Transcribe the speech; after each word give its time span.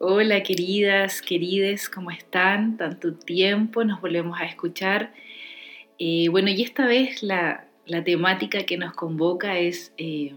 Hola 0.00 0.44
queridas, 0.44 1.22
querides, 1.22 1.88
¿cómo 1.88 2.12
están? 2.12 2.76
Tanto 2.76 3.14
tiempo, 3.14 3.82
nos 3.82 4.00
volvemos 4.00 4.38
a 4.40 4.44
escuchar. 4.44 5.12
Eh, 5.98 6.28
bueno, 6.30 6.50
y 6.50 6.62
esta 6.62 6.86
vez 6.86 7.24
la, 7.24 7.66
temática 8.04 8.62
que 8.62 8.76
nos 8.76 8.94
convoca 8.94 9.58
es 9.58 9.92
eh, 9.98 10.36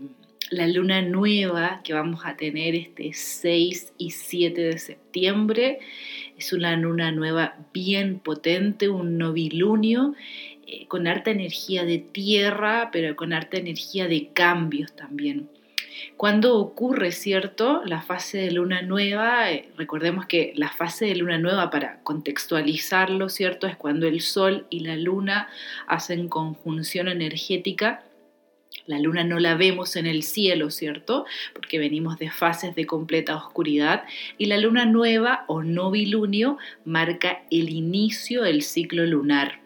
la 0.50 0.66
luna 0.66 1.04
nueva 1.04 1.82
que 1.84 1.94
vamos 1.94 2.22
a 2.26 2.38
tener 2.38 2.74
este 2.74 3.14
6 3.14 3.94
y 4.00 4.10
7 4.10 4.60
de 4.60 4.80
septiembre. 4.80 5.78
Es 6.40 6.54
una 6.54 6.76
luna 6.76 7.12
nueva 7.12 7.56
bien 7.72 8.18
potente, 8.18 8.90
un 8.90 9.20
novilunio 9.20 10.16
eh, 10.66 10.88
con 10.88 11.06
harta 11.06 11.30
energía 11.30 11.86
de 11.86 12.00
tierra, 12.00 12.90
pero 12.92 13.16
con 13.16 13.32
harta 13.32 13.58
energía 13.58 14.08
de 14.08 14.30
cambios 14.34 14.96
también. 14.96 15.50
Cuando 16.18 16.58
ocurre, 16.58 17.12
cierto, 17.12 17.82
la 17.86 18.02
fase 18.02 18.38
de 18.38 18.52
luna 18.52 18.82
nueva, 18.82 19.52
eh, 19.52 19.70
recordemos 19.78 20.26
que 20.26 20.54
la 20.56 20.70
fase 20.70 21.06
de 21.06 21.16
luna 21.16 21.38
nueva, 21.38 21.70
para 21.70 22.02
contextualizarlo, 22.04 23.30
cierto, 23.30 23.68
es 23.68 23.76
cuando 23.76 24.08
el 24.08 24.22
sol 24.22 24.68
y 24.70 24.82
la 24.82 24.96
luna 24.96 25.50
hacen 25.88 26.30
conjunción 26.30 27.08
energética. 27.08 28.04
La 28.86 29.00
luna 29.00 29.24
no 29.24 29.40
la 29.40 29.56
vemos 29.56 29.96
en 29.96 30.08
el 30.08 30.24
cielo, 30.24 30.70
¿cierto? 30.70 31.26
Porque 31.54 31.80
venimos 31.80 32.18
de 32.18 32.30
fases 32.30 32.76
de 32.76 32.86
completa 32.86 33.36
oscuridad. 33.36 34.04
Y 34.38 34.46
la 34.46 34.58
luna 34.58 34.86
nueva 34.86 35.46
o 35.48 35.64
novilunio 35.64 36.58
marca 36.86 37.44
el 37.52 37.70
inicio 37.70 38.44
del 38.44 38.64
ciclo 38.64 39.06
lunar 39.06 39.61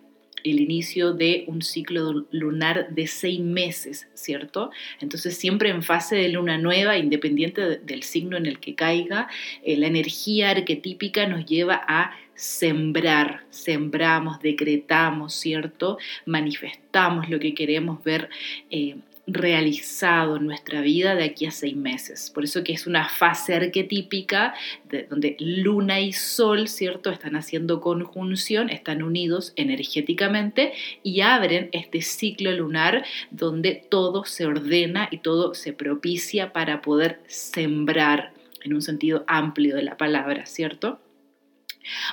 el 0.46 0.60
inicio 0.60 1.14
de 1.14 1.44
un 1.48 1.62
ciclo 1.62 2.26
lunar 2.32 2.90
de 2.90 3.08
seis 3.08 3.40
meses, 3.40 4.08
¿cierto? 4.14 4.72
Entonces 5.02 5.38
siempre 5.38 5.70
en 5.70 5.84
fase 5.84 6.16
de 6.16 6.30
luna 6.30 6.58
nueva, 6.58 6.98
independiente 6.98 7.78
del 7.80 8.04
signo 8.04 8.38
en 8.38 8.46
el 8.46 8.60
que 8.60 8.76
caiga, 8.76 9.28
eh, 9.64 9.76
la 9.78 9.88
energía 9.88 10.52
arquetípica 10.52 11.28
nos 11.28 11.46
lleva 11.46 11.82
a 11.88 12.12
sembrar, 12.36 13.46
sembramos, 13.50 14.40
decretamos, 14.40 15.34
¿cierto? 15.34 15.98
Manifestamos 16.26 17.30
lo 17.30 17.40
que 17.40 17.54
queremos 17.54 18.04
ver 18.04 18.30
eh, 18.70 18.98
realizado 19.28 20.38
en 20.38 20.46
nuestra 20.46 20.82
vida 20.82 21.16
de 21.16 21.24
aquí 21.24 21.46
a 21.46 21.52
seis 21.52 21.76
meses. 21.76 22.32
Por 22.34 22.44
eso 22.44 22.64
que 22.64 22.74
es 22.74 22.86
una 22.86 23.10
fase 23.10 23.56
arquetípica 23.56 24.54
de, 24.90 25.04
donde 25.04 25.36
luna 25.40 26.00
y 26.00 26.14
sol, 26.14 26.68
¿cierto? 26.68 27.10
Están 27.10 27.36
haciendo 27.36 27.82
conjunción, 27.82 28.70
están 28.70 29.02
unidos 29.02 29.54
energéticamente 29.56 30.74
y 31.04 31.22
abren 31.22 31.70
este 31.72 32.02
ciclo 32.02 32.52
lunar 32.52 33.06
donde 33.32 33.86
todo 33.90 34.26
se 34.26 34.46
ordena 34.46 35.08
y 35.12 35.18
todo 35.18 35.54
se 35.54 35.74
propicia 35.74 36.54
para 36.54 36.82
poder 36.82 37.20
sembrar 37.28 38.34
en 38.64 38.74
un 38.74 38.82
sentido 38.82 39.24
amplio 39.28 39.76
de 39.76 39.84
la 39.84 39.98
palabra, 39.98 40.46
¿cierto? 40.46 41.00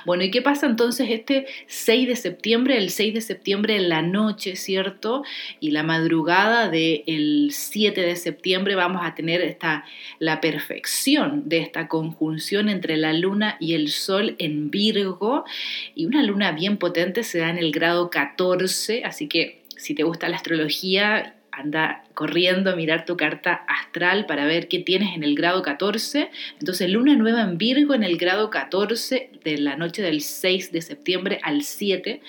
Bueno, 0.05 0.23
¿y 0.23 0.31
qué 0.31 0.41
pasa 0.41 0.65
entonces 0.65 1.09
este 1.09 1.47
6 1.67 2.07
de 2.07 2.15
septiembre? 2.15 2.77
El 2.77 2.89
6 2.89 3.13
de 3.13 3.21
septiembre 3.21 3.75
en 3.75 3.89
la 3.89 4.01
noche, 4.01 4.55
¿cierto? 4.55 5.23
Y 5.59 5.71
la 5.71 5.83
madrugada 5.83 6.69
del 6.69 7.49
7 7.51 8.01
de 8.01 8.15
septiembre 8.15 8.75
vamos 8.75 9.01
a 9.03 9.15
tener 9.15 9.41
esta, 9.41 9.85
la 10.19 10.41
perfección 10.41 11.49
de 11.49 11.59
esta 11.59 11.87
conjunción 11.87 12.69
entre 12.69 12.97
la 12.97 13.13
luna 13.13 13.57
y 13.59 13.73
el 13.73 13.89
sol 13.89 14.35
en 14.39 14.71
Virgo. 14.71 15.45
Y 15.95 16.05
una 16.05 16.23
luna 16.23 16.51
bien 16.51 16.77
potente 16.77 17.23
se 17.23 17.39
da 17.39 17.49
en 17.49 17.57
el 17.57 17.71
grado 17.71 18.09
14, 18.09 19.03
así 19.05 19.27
que 19.27 19.63
si 19.77 19.93
te 19.95 20.03
gusta 20.03 20.29
la 20.29 20.37
astrología 20.37 21.35
anda 21.55 22.03
corriendo 22.13 22.71
a 22.71 22.75
mirar 22.75 23.05
tu 23.05 23.17
carta 23.17 23.63
astral 23.67 24.25
para 24.25 24.45
ver 24.45 24.67
qué 24.67 24.79
tienes 24.79 25.15
en 25.15 25.23
el 25.23 25.35
grado 25.35 25.61
14. 25.61 26.29
Entonces, 26.59 26.89
luna 26.89 27.15
nueva 27.15 27.41
en 27.41 27.57
Virgo 27.57 27.93
en 27.93 28.03
el 28.03 28.17
grado 28.17 28.49
14 28.49 29.29
de 29.43 29.57
la 29.57 29.75
noche 29.75 30.01
del 30.01 30.21
6 30.21 30.71
de 30.71 30.81
septiembre 30.81 31.39
al 31.43 31.63
7, 31.63 32.21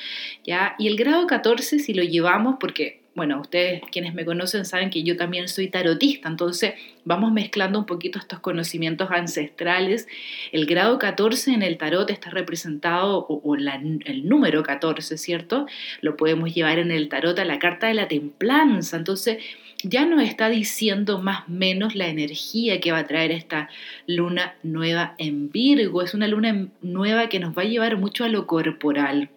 ¿ya? 0.44 0.74
Y 0.78 0.88
el 0.88 0.96
grado 0.96 1.26
14 1.26 1.78
si 1.78 1.94
lo 1.94 2.02
llevamos 2.02 2.56
porque 2.60 3.03
bueno, 3.14 3.40
ustedes 3.40 3.82
quienes 3.92 4.12
me 4.14 4.24
conocen 4.24 4.64
saben 4.64 4.90
que 4.90 5.04
yo 5.04 5.16
también 5.16 5.48
soy 5.48 5.68
tarotista, 5.68 6.28
entonces 6.28 6.74
vamos 7.04 7.32
mezclando 7.32 7.78
un 7.78 7.86
poquito 7.86 8.18
estos 8.18 8.40
conocimientos 8.40 9.10
ancestrales. 9.10 10.08
El 10.50 10.66
grado 10.66 10.98
14 10.98 11.52
en 11.52 11.62
el 11.62 11.78
tarot 11.78 12.10
está 12.10 12.30
representado, 12.30 13.26
o, 13.28 13.54
el 13.54 14.28
número 14.28 14.62
14, 14.62 15.16
¿cierto? 15.16 15.66
Lo 16.00 16.16
podemos 16.16 16.52
llevar 16.54 16.78
en 16.78 16.90
el 16.90 17.08
tarot 17.08 17.38
a 17.38 17.44
la 17.44 17.58
carta 17.58 17.86
de 17.86 17.94
la 17.94 18.08
templanza, 18.08 18.96
entonces 18.96 19.38
ya 19.84 20.06
nos 20.06 20.22
está 20.22 20.48
diciendo 20.48 21.20
más 21.20 21.46
o 21.46 21.52
menos 21.52 21.94
la 21.94 22.08
energía 22.08 22.80
que 22.80 22.90
va 22.90 22.98
a 22.98 23.06
traer 23.06 23.30
esta 23.30 23.68
luna 24.06 24.54
nueva 24.62 25.14
en 25.18 25.50
Virgo. 25.50 26.02
Es 26.02 26.14
una 26.14 26.26
luna 26.26 26.68
nueva 26.80 27.28
que 27.28 27.38
nos 27.38 27.56
va 27.56 27.62
a 27.62 27.66
llevar 27.66 27.98
mucho 27.98 28.24
a 28.24 28.28
lo 28.28 28.46
corporal 28.46 29.28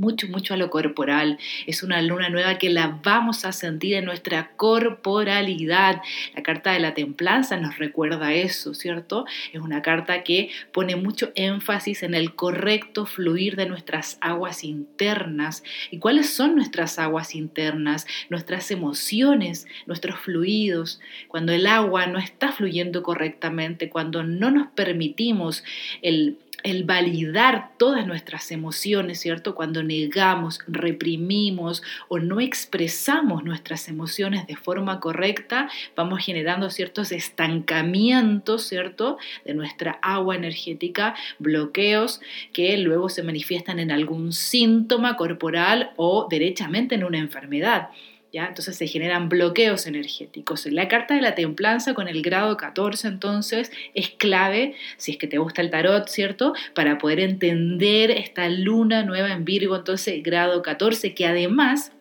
mucho, 0.00 0.26
mucho 0.28 0.54
a 0.54 0.56
lo 0.56 0.70
corporal. 0.70 1.38
Es 1.66 1.82
una 1.82 2.00
luna 2.00 2.30
nueva 2.30 2.58
que 2.58 2.70
la 2.70 2.98
vamos 3.02 3.44
a 3.44 3.52
sentir 3.52 3.94
en 3.94 4.06
nuestra 4.06 4.52
corporalidad. 4.56 6.00
La 6.34 6.42
carta 6.42 6.72
de 6.72 6.80
la 6.80 6.94
templanza 6.94 7.58
nos 7.58 7.78
recuerda 7.78 8.32
eso, 8.32 8.72
¿cierto? 8.74 9.26
Es 9.52 9.60
una 9.60 9.82
carta 9.82 10.24
que 10.24 10.50
pone 10.72 10.96
mucho 10.96 11.32
énfasis 11.34 12.02
en 12.02 12.14
el 12.14 12.34
correcto 12.34 13.04
fluir 13.04 13.56
de 13.56 13.66
nuestras 13.66 14.16
aguas 14.22 14.64
internas. 14.64 15.62
¿Y 15.90 15.98
cuáles 15.98 16.30
son 16.30 16.56
nuestras 16.56 16.98
aguas 16.98 17.34
internas? 17.34 18.06
Nuestras 18.30 18.70
emociones, 18.70 19.66
nuestros 19.84 20.18
fluidos. 20.18 21.00
Cuando 21.28 21.52
el 21.52 21.66
agua 21.66 22.06
no 22.06 22.18
está 22.18 22.52
fluyendo 22.52 23.02
correctamente, 23.02 23.90
cuando 23.90 24.22
no 24.22 24.50
nos 24.50 24.68
permitimos 24.68 25.62
el 26.00 26.38
el 26.62 26.84
validar 26.84 27.70
todas 27.76 28.06
nuestras 28.06 28.50
emociones, 28.50 29.20
¿cierto? 29.20 29.54
Cuando 29.54 29.82
negamos, 29.82 30.60
reprimimos 30.66 31.82
o 32.08 32.18
no 32.18 32.40
expresamos 32.40 33.44
nuestras 33.44 33.88
emociones 33.88 34.46
de 34.46 34.56
forma 34.56 35.00
correcta, 35.00 35.68
vamos 35.96 36.24
generando 36.24 36.70
ciertos 36.70 37.12
estancamientos, 37.12 38.64
¿cierto? 38.64 39.18
De 39.44 39.54
nuestra 39.54 39.98
agua 40.02 40.36
energética, 40.36 41.14
bloqueos 41.38 42.20
que 42.52 42.76
luego 42.78 43.08
se 43.08 43.22
manifiestan 43.22 43.78
en 43.78 43.90
algún 43.90 44.32
síntoma 44.32 45.16
corporal 45.16 45.92
o 45.96 46.26
derechamente 46.30 46.94
en 46.94 47.04
una 47.04 47.18
enfermedad. 47.18 47.90
Entonces 48.32 48.76
se 48.76 48.86
generan 48.86 49.28
bloqueos 49.28 49.86
energéticos. 49.86 50.66
La 50.66 50.88
carta 50.88 51.14
de 51.14 51.20
la 51.20 51.34
templanza 51.34 51.94
con 51.94 52.08
el 52.08 52.22
grado 52.22 52.56
14 52.56 53.08
entonces 53.08 53.72
es 53.94 54.10
clave, 54.10 54.74
si 54.96 55.12
es 55.12 55.18
que 55.18 55.26
te 55.26 55.38
gusta 55.38 55.62
el 55.62 55.70
tarot, 55.70 56.08
¿cierto? 56.08 56.54
Para 56.74 56.98
poder 56.98 57.20
entender 57.20 58.10
esta 58.10 58.48
luna 58.48 59.02
nueva 59.02 59.32
en 59.32 59.44
Virgo, 59.44 59.76
entonces 59.76 60.22
grado 60.22 60.62
14, 60.62 61.14
que 61.14 61.26
además 61.26 61.92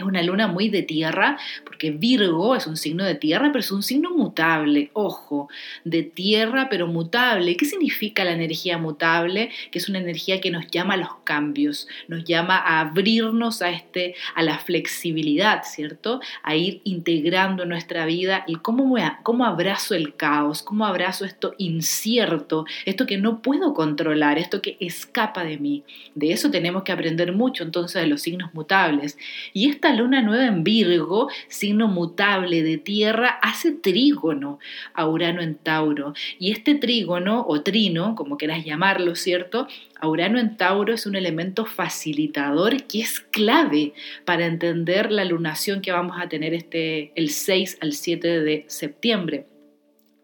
es 0.00 0.06
una 0.06 0.22
luna 0.22 0.46
muy 0.46 0.68
de 0.68 0.82
tierra, 0.82 1.38
porque 1.64 1.90
Virgo 1.90 2.54
es 2.54 2.66
un 2.66 2.76
signo 2.76 3.04
de 3.04 3.14
tierra, 3.14 3.48
pero 3.52 3.60
es 3.60 3.72
un 3.72 3.82
signo 3.82 4.10
mutable, 4.10 4.90
ojo, 4.92 5.48
de 5.84 6.02
tierra 6.02 6.68
pero 6.70 6.86
mutable. 6.86 7.56
¿Qué 7.56 7.64
significa 7.64 8.24
la 8.24 8.32
energía 8.32 8.78
mutable? 8.78 9.50
Que 9.70 9.78
es 9.78 9.88
una 9.88 9.98
energía 9.98 10.40
que 10.40 10.50
nos 10.50 10.66
llama 10.68 10.94
a 10.94 10.98
los 10.98 11.14
cambios, 11.24 11.88
nos 12.08 12.24
llama 12.24 12.56
a 12.56 12.80
abrirnos 12.80 13.62
a, 13.62 13.70
este, 13.70 14.14
a 14.34 14.42
la 14.42 14.58
flexibilidad, 14.58 15.62
¿cierto? 15.64 16.20
A 16.42 16.56
ir 16.56 16.80
integrando 16.84 17.64
nuestra 17.64 18.06
vida 18.06 18.44
cómo, 18.62 18.96
cómo 19.22 19.44
abrazo 19.44 19.94
el 19.94 20.14
caos, 20.14 20.62
cómo 20.62 20.86
abrazo 20.86 21.24
esto 21.24 21.54
incierto, 21.58 22.64
esto 22.84 23.06
que 23.06 23.18
no 23.18 23.42
puedo 23.42 23.74
controlar, 23.74 24.38
esto 24.38 24.62
que 24.62 24.76
escapa 24.80 25.44
de 25.44 25.58
mí. 25.58 25.84
De 26.14 26.32
eso 26.32 26.50
tenemos 26.50 26.82
que 26.82 26.92
aprender 26.92 27.32
mucho 27.32 27.62
entonces 27.62 28.00
de 28.00 28.08
los 28.08 28.22
signos 28.22 28.54
mutables. 28.54 29.18
Y 29.52 29.68
esta 29.68 29.89
luna 29.92 30.22
nueva 30.22 30.46
en 30.46 30.64
Virgo, 30.64 31.28
signo 31.48 31.88
mutable 31.88 32.62
de 32.62 32.78
tierra, 32.78 33.38
hace 33.42 33.72
trígono 33.72 34.58
a 34.94 35.06
Urano 35.06 35.42
en 35.42 35.56
Tauro. 35.56 36.14
Y 36.38 36.52
este 36.52 36.74
trígono 36.74 37.44
o 37.46 37.62
trino, 37.62 38.14
como 38.14 38.36
quieras 38.36 38.64
llamarlo, 38.64 39.14
¿cierto? 39.14 39.66
A 40.00 40.08
Urano 40.08 40.38
en 40.38 40.56
Tauro 40.56 40.94
es 40.94 41.06
un 41.06 41.16
elemento 41.16 41.66
facilitador 41.66 42.84
que 42.84 43.00
es 43.00 43.20
clave 43.20 43.92
para 44.24 44.46
entender 44.46 45.12
la 45.12 45.24
lunación 45.24 45.80
que 45.80 45.92
vamos 45.92 46.16
a 46.20 46.28
tener 46.28 46.54
este, 46.54 47.12
el 47.14 47.30
6 47.30 47.78
al 47.80 47.92
7 47.92 48.40
de 48.40 48.64
septiembre 48.68 49.49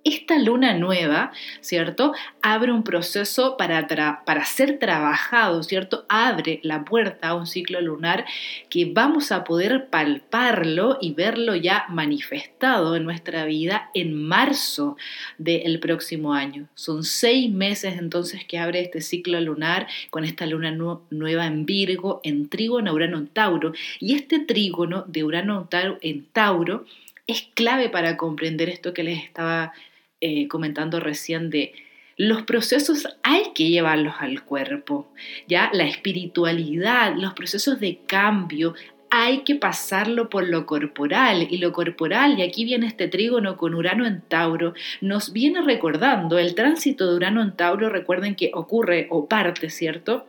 esta 0.07 0.39
luna 0.39 0.75
nueva, 0.75 1.33
¿cierto? 1.61 2.15
Abre 2.41 2.73
un 2.73 2.85
proceso 2.85 3.57
para, 3.57 3.89
para 4.25 4.45
ser 4.45 4.79
trabajado, 4.79 5.63
¿cierto? 5.63 6.07
Abre 6.09 6.61
la 6.63 6.85
puerta 6.85 7.29
a 7.29 7.35
un 7.35 7.47
ciclo 7.47 7.81
lunar 7.81 8.25
que 8.71 8.91
vamos 8.93 9.33
a 9.33 9.43
poder 9.45 9.89
palparlo 9.89 10.99
y 11.01 11.13
verlo 11.15 11.57
ya 11.57 11.87
manifestado 11.89 12.95
en 12.95 13.05
nuestra 13.05 13.45
vida 13.47 13.91
en 13.95 14.15
marzo 14.15 14.97
del 15.39 15.81
próximo 15.81 16.35
año. 16.35 16.69
Son 16.75 17.03
seis 17.03 17.51
meses 17.51 17.99
entonces 17.99 18.45
que 18.45 18.59
abre 18.59 18.81
este 18.81 19.01
ciclo 19.01 19.41
lunar 19.41 19.89
con 20.11 20.25
esta 20.25 20.47
luna 20.47 20.71
nueva 21.11 21.47
en 21.47 21.67
Virgo, 21.67 22.21
en 22.23 22.49
trígono 22.49 22.93
Urano 22.93 23.19
en 23.19 23.27
Tauro. 23.27 23.73
Y 23.99 24.15
este 24.15 24.39
trígono 24.39 25.05
de 25.09 25.25
Urano 25.25 25.69
en 26.01 26.25
Tauro 26.27 26.85
es 27.27 27.49
clave 27.55 27.89
para 27.89 28.17
comprender 28.17 28.69
esto 28.69 28.95
que 28.95 29.03
les 29.03 29.23
estaba 29.23 29.73
eh, 30.21 30.49
comentando 30.49 31.01
recién 31.01 31.51
de 31.51 31.75
los 32.17 32.43
procesos 32.43 33.07
hay 33.23 33.53
que 33.55 33.69
llevarlos 33.69 34.15
al 34.21 34.43
cuerpo, 34.43 35.07
ya 35.47 35.69
la 35.75 35.85
espiritualidad, 35.85 37.15
los 37.15 37.35
procesos 37.35 37.79
de 37.79 37.99
cambio 38.07 38.75
hay 39.11 39.41
que 39.41 39.55
pasarlo 39.55 40.31
por 40.31 40.49
lo 40.49 40.67
corporal 40.67 41.47
y 41.51 41.59
lo 41.59 41.73
corporal, 41.73 42.39
y 42.39 42.43
aquí 42.43 42.65
viene 42.65 42.87
este 42.87 43.09
trígono 43.09 43.57
con 43.57 43.75
Urano 43.75 44.07
en 44.07 44.23
Tauro, 44.23 44.75
nos 45.01 45.33
viene 45.33 45.61
recordando 45.61 46.39
el 46.39 46.55
tránsito 46.55 47.09
de 47.09 47.17
Urano 47.17 47.43
en 47.43 47.53
Tauro, 47.53 47.91
recuerden 47.91 48.35
que 48.35 48.51
ocurre 48.55 49.07
o 49.11 49.27
parte, 49.27 49.71
¿cierto? 49.71 50.27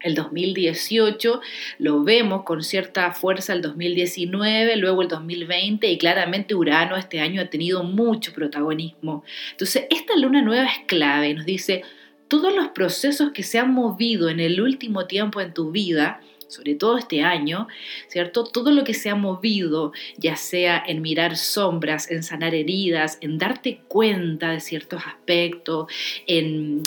El 0.00 0.14
2018 0.14 1.40
lo 1.78 2.02
vemos 2.02 2.44
con 2.44 2.62
cierta 2.62 3.12
fuerza 3.12 3.52
el 3.52 3.60
2019, 3.60 4.76
luego 4.76 5.02
el 5.02 5.08
2020 5.08 5.86
y 5.88 5.98
claramente 5.98 6.54
Urano 6.54 6.96
este 6.96 7.20
año 7.20 7.42
ha 7.42 7.46
tenido 7.46 7.82
mucho 7.82 8.32
protagonismo. 8.32 9.24
Entonces, 9.50 9.84
esta 9.90 10.16
luna 10.16 10.40
nueva 10.40 10.66
es 10.66 10.86
clave, 10.86 11.34
nos 11.34 11.44
dice, 11.44 11.82
todos 12.28 12.54
los 12.54 12.68
procesos 12.68 13.32
que 13.32 13.42
se 13.42 13.58
han 13.58 13.74
movido 13.74 14.30
en 14.30 14.40
el 14.40 14.60
último 14.60 15.06
tiempo 15.06 15.40
en 15.40 15.52
tu 15.52 15.70
vida, 15.70 16.20
sobre 16.48 16.74
todo 16.74 16.96
este 16.96 17.22
año, 17.22 17.68
¿cierto? 18.08 18.44
Todo 18.44 18.70
lo 18.70 18.84
que 18.84 18.94
se 18.94 19.10
ha 19.10 19.14
movido, 19.14 19.92
ya 20.16 20.36
sea 20.36 20.82
en 20.86 21.02
mirar 21.02 21.36
sombras, 21.36 22.10
en 22.10 22.22
sanar 22.22 22.54
heridas, 22.54 23.18
en 23.20 23.36
darte 23.36 23.82
cuenta 23.88 24.50
de 24.50 24.60
ciertos 24.60 25.02
aspectos, 25.06 25.92
en 26.26 26.82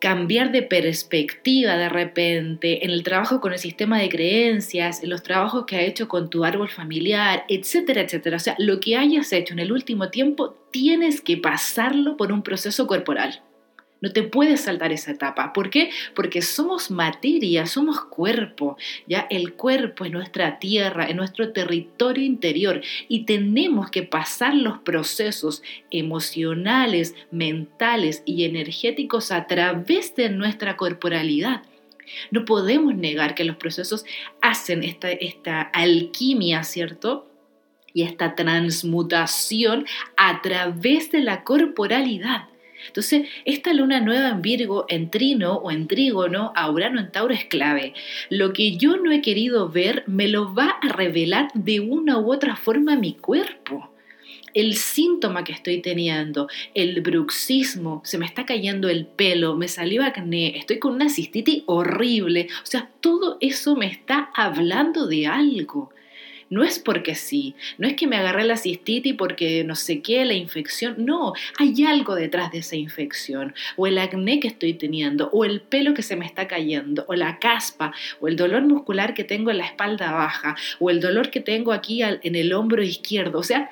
cambiar 0.00 0.52
de 0.52 0.62
perspectiva 0.62 1.76
de 1.76 1.88
repente, 1.88 2.84
en 2.84 2.90
el 2.90 3.02
trabajo 3.02 3.40
con 3.40 3.52
el 3.52 3.58
sistema 3.58 3.98
de 3.98 4.08
creencias, 4.08 5.02
en 5.02 5.10
los 5.10 5.22
trabajos 5.22 5.64
que 5.66 5.76
has 5.76 5.82
hecho 5.82 6.08
con 6.08 6.30
tu 6.30 6.44
árbol 6.44 6.68
familiar, 6.68 7.44
etcétera, 7.48 8.02
etcétera. 8.02 8.36
O 8.36 8.40
sea, 8.40 8.54
lo 8.58 8.80
que 8.80 8.96
hayas 8.96 9.32
hecho 9.32 9.54
en 9.54 9.60
el 9.60 9.72
último 9.72 10.10
tiempo, 10.10 10.56
tienes 10.70 11.20
que 11.20 11.36
pasarlo 11.36 12.16
por 12.16 12.32
un 12.32 12.42
proceso 12.42 12.86
corporal. 12.86 13.42
No 14.00 14.12
te 14.12 14.22
puedes 14.22 14.62
saltar 14.62 14.92
esa 14.92 15.12
etapa. 15.12 15.52
¿Por 15.52 15.70
qué? 15.70 15.90
Porque 16.14 16.42
somos 16.42 16.90
materia, 16.90 17.66
somos 17.66 18.04
cuerpo. 18.04 18.76
Ya 19.06 19.26
el 19.30 19.54
cuerpo 19.54 20.04
es 20.04 20.12
nuestra 20.12 20.58
tierra, 20.58 21.04
es 21.04 21.16
nuestro 21.16 21.52
territorio 21.52 22.24
interior 22.24 22.82
y 23.08 23.24
tenemos 23.24 23.90
que 23.90 24.02
pasar 24.02 24.54
los 24.54 24.78
procesos 24.78 25.62
emocionales, 25.90 27.14
mentales 27.30 28.22
y 28.26 28.44
energéticos 28.44 29.32
a 29.32 29.46
través 29.46 30.14
de 30.14 30.28
nuestra 30.28 30.76
corporalidad. 30.76 31.62
No 32.30 32.44
podemos 32.44 32.94
negar 32.94 33.34
que 33.34 33.44
los 33.44 33.56
procesos 33.56 34.04
hacen 34.40 34.84
esta, 34.84 35.10
esta 35.10 35.62
alquimia, 35.62 36.62
¿cierto? 36.64 37.28
Y 37.92 38.02
esta 38.02 38.34
transmutación 38.34 39.86
a 40.16 40.42
través 40.42 41.10
de 41.10 41.20
la 41.20 41.44
corporalidad. 41.44 42.48
Entonces, 42.86 43.28
esta 43.44 43.72
luna 43.72 44.00
nueva 44.00 44.28
en 44.28 44.42
Virgo, 44.42 44.86
en 44.88 45.10
Trino 45.10 45.54
o 45.54 45.70
en 45.70 45.88
Trígono, 45.88 46.52
a 46.54 46.70
Urano 46.70 47.00
en 47.00 47.12
Tauro 47.12 47.34
es 47.34 47.44
clave. 47.44 47.94
Lo 48.30 48.52
que 48.52 48.76
yo 48.76 48.96
no 48.96 49.12
he 49.12 49.20
querido 49.20 49.68
ver 49.68 50.04
me 50.06 50.28
lo 50.28 50.54
va 50.54 50.76
a 50.82 50.88
revelar 50.92 51.48
de 51.54 51.80
una 51.80 52.18
u 52.18 52.32
otra 52.32 52.56
forma 52.56 52.96
mi 52.96 53.14
cuerpo 53.14 53.90
el 54.56 54.74
síntoma 54.74 55.44
que 55.44 55.52
estoy 55.52 55.82
teniendo, 55.82 56.48
el 56.72 57.02
bruxismo, 57.02 58.00
se 58.06 58.16
me 58.16 58.24
está 58.24 58.46
cayendo 58.46 58.88
el 58.88 59.04
pelo, 59.04 59.54
me 59.54 59.68
salió 59.68 60.02
acné, 60.02 60.56
estoy 60.56 60.78
con 60.78 60.94
una 60.94 61.10
cistitis 61.10 61.62
horrible. 61.66 62.48
O 62.62 62.66
sea, 62.66 62.90
todo 63.02 63.36
eso 63.42 63.76
me 63.76 63.86
está 63.86 64.30
hablando 64.34 65.06
de 65.08 65.26
algo. 65.26 65.90
No 66.48 66.62
es 66.62 66.78
porque 66.78 67.14
sí, 67.14 67.54
no 67.76 67.88
es 67.88 67.94
que 67.94 68.06
me 68.06 68.16
agarré 68.16 68.44
la 68.44 68.56
cistitis 68.56 69.14
porque 69.14 69.64
no 69.64 69.74
sé 69.74 70.00
qué, 70.00 70.24
la 70.24 70.34
infección, 70.34 70.94
no, 70.98 71.32
hay 71.58 71.84
algo 71.84 72.14
detrás 72.14 72.52
de 72.52 72.58
esa 72.58 72.76
infección, 72.76 73.54
o 73.76 73.86
el 73.86 73.98
acné 73.98 74.38
que 74.38 74.48
estoy 74.48 74.74
teniendo, 74.74 75.28
o 75.32 75.44
el 75.44 75.60
pelo 75.60 75.94
que 75.94 76.02
se 76.02 76.14
me 76.14 76.24
está 76.24 76.46
cayendo, 76.46 77.04
o 77.08 77.14
la 77.14 77.38
caspa, 77.38 77.92
o 78.20 78.28
el 78.28 78.36
dolor 78.36 78.62
muscular 78.62 79.14
que 79.14 79.24
tengo 79.24 79.50
en 79.50 79.58
la 79.58 79.66
espalda 79.66 80.12
baja, 80.12 80.56
o 80.78 80.90
el 80.90 81.00
dolor 81.00 81.30
que 81.30 81.40
tengo 81.40 81.72
aquí 81.72 82.02
en 82.02 82.34
el 82.36 82.52
hombro 82.52 82.82
izquierdo, 82.82 83.40
o 83.40 83.42
sea, 83.42 83.70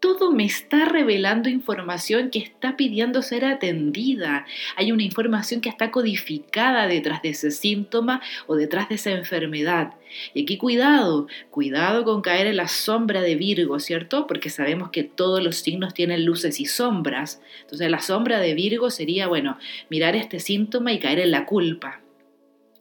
todo 0.00 0.32
me 0.32 0.46
está 0.46 0.86
revelando 0.86 1.50
información 1.50 2.30
que 2.30 2.38
está 2.38 2.76
pidiendo 2.76 3.20
ser 3.20 3.44
atendida. 3.44 4.46
Hay 4.76 4.92
una 4.92 5.02
información 5.02 5.60
que 5.60 5.68
está 5.68 5.90
codificada 5.90 6.86
detrás 6.86 7.20
de 7.20 7.28
ese 7.28 7.50
síntoma 7.50 8.22
o 8.46 8.56
detrás 8.56 8.88
de 8.88 8.94
esa 8.94 9.10
enfermedad. 9.10 9.92
Y 10.32 10.42
aquí 10.42 10.56
cuidado, 10.56 11.28
cuidado 11.50 12.04
con 12.04 12.22
caer 12.22 12.46
en 12.46 12.56
la 12.56 12.68
sombra 12.68 13.20
de 13.20 13.36
Virgo, 13.36 13.78
¿cierto? 13.78 14.26
Porque 14.26 14.48
sabemos 14.48 14.88
que 14.90 15.04
todos 15.04 15.42
los 15.42 15.56
signos 15.56 15.92
tienen 15.92 16.24
luces 16.24 16.60
y 16.60 16.64
sombras. 16.64 17.42
Entonces 17.60 17.90
la 17.90 18.00
sombra 18.00 18.40
de 18.40 18.54
Virgo 18.54 18.90
sería, 18.90 19.28
bueno, 19.28 19.58
mirar 19.90 20.16
este 20.16 20.40
síntoma 20.40 20.92
y 20.92 20.98
caer 20.98 21.20
en 21.20 21.30
la 21.30 21.44
culpa. 21.44 22.00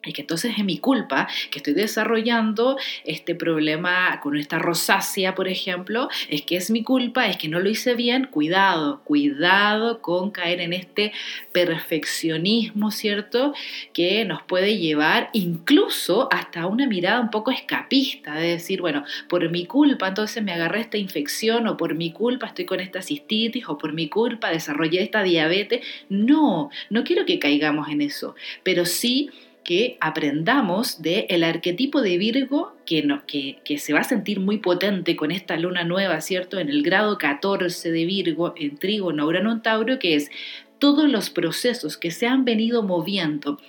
Y 0.10 0.14
que 0.14 0.22
entonces 0.22 0.56
es 0.58 0.66
mi 0.66 0.80
culpa 0.80 1.28
que 1.52 1.60
estoy 1.60 1.74
desarrollando 1.74 2.78
este 3.06 3.36
problema 3.36 4.20
con 4.22 4.38
esta 4.38 4.60
rosácea, 4.60 5.36
por 5.36 5.48
ejemplo, 5.48 6.10
es 6.30 6.42
que 6.42 6.56
es 6.56 6.72
mi 6.72 6.84
culpa, 6.84 7.28
es 7.28 7.38
que 7.38 7.48
no 7.48 7.60
lo 7.60 7.70
hice 7.70 7.94
bien, 7.94 8.26
cuidado, 8.26 9.02
cuidado 9.04 10.02
con 10.02 10.32
caer 10.32 10.62
en 10.62 10.74
este 10.74 11.14
perfeccionismo, 11.52 12.92
¿cierto? 12.92 13.54
Que 13.94 14.26
nos 14.26 14.42
puede 14.44 14.78
llevar 14.78 15.30
incluso 15.34 16.28
hasta 16.32 16.66
una 16.66 16.88
mirada 16.88 17.20
un 17.20 17.30
poco 17.30 17.52
escapista, 17.52 18.34
de 18.34 18.50
decir, 18.50 18.82
bueno, 18.82 19.04
por 19.28 19.48
mi 19.50 19.66
culpa 19.66 20.08
entonces 20.08 20.44
me 20.44 20.54
agarré 20.54 20.82
esta 20.82 20.98
infección 20.98 21.68
o 21.68 21.78
por 21.78 21.94
mi 21.94 22.12
culpa 22.12 22.48
estoy 22.48 22.66
con 22.66 22.80
esta 22.80 23.02
cistitis 23.02 23.68
o 23.68 23.78
por 23.78 23.94
mi 23.94 24.10
culpa 24.10 24.50
desarrollé 24.50 25.02
esta 25.02 25.24
diabetes. 25.24 25.86
No, 26.10 26.70
no 26.90 27.04
quiero 27.04 27.26
que 27.26 27.40
caigamos 27.40 27.90
en 27.90 28.02
eso, 28.02 28.36
pero 28.64 28.86
sí 28.86 29.30
que 29.64 29.98
aprendamos 30.02 31.02
del 31.02 31.26
el 31.30 31.44
arquetipo 31.44 32.02
de 32.02 32.18
Virgo 32.18 32.76
que, 32.86 33.04
no, 33.04 33.24
que, 33.26 33.60
se 33.78 33.94
va 33.94 34.00
a 34.00 34.04
sentir 34.04 34.40
muy 34.40 34.58
potente 34.58 35.16
con 35.16 35.32
esta 35.32 35.58
luna 35.58 35.84
nueva, 35.84 36.22
¿cierto? 36.22 36.60
En 36.60 36.70
el 36.70 36.82
grado 36.82 37.18
14 37.18 37.92
de 37.92 38.06
Virgo, 38.06 38.54
en 38.58 38.78
Trígono, 38.78 39.26
Urano, 39.26 39.62
Tauro, 39.62 40.00
que 40.00 40.16
es 40.16 40.32
todos 40.80 41.10
los 41.10 41.30
procesos 41.30 41.98
que 41.98 42.12
se 42.12 42.26
han 42.26 42.46
venido 42.46 42.84
moviendo 42.84 43.60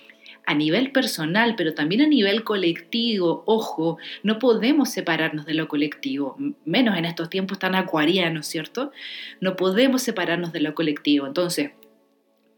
a 0.45 0.55
nivel 0.55 0.91
personal, 0.91 1.55
pero 1.55 1.73
también 1.73 2.01
a 2.01 2.07
nivel 2.07 2.43
colectivo. 2.43 3.43
Ojo, 3.45 3.97
no 4.23 4.39
podemos 4.39 4.89
separarnos 4.89 5.45
de 5.45 5.53
lo 5.53 5.67
colectivo, 5.67 6.35
menos 6.65 6.97
en 6.97 7.05
estos 7.05 7.29
tiempos 7.29 7.59
tan 7.59 7.75
acuarianos, 7.75 8.47
¿cierto? 8.47 8.91
No 9.39 9.55
podemos 9.55 10.01
separarnos 10.01 10.51
de 10.51 10.61
lo 10.61 10.73
colectivo. 10.73 11.27
Entonces, 11.27 11.71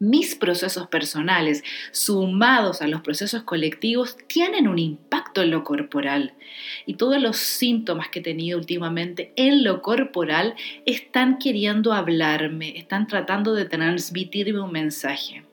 mis 0.04 0.36
procesos 0.36 0.88
personales 0.88 1.64
sumados 1.92 2.82
a 2.82 2.88
los 2.88 3.02
procesos 3.02 3.44
colectivos 3.44 4.18
tienen 4.28 4.68
un 4.68 4.78
impacto 4.78 5.42
en 5.42 5.52
lo 5.52 5.64
corporal. 5.64 6.34
Y 6.86 6.96
todos 6.96 7.22
los 7.22 7.38
síntomas 7.38 8.10
que 8.10 8.20
he 8.20 8.24
tenido 8.24 8.60
últimamente 8.60 9.32
en 9.38 9.64
lo 9.64 9.82
corporal 9.82 10.56
están 10.86 11.38
queriendo 11.38 11.94
hablarme, 11.94 12.78
están 12.78 13.08
tratando 13.08 13.54
de 13.54 13.66
transmitirme 13.66 14.60
un 14.60 14.72
mensaje. 14.72 15.44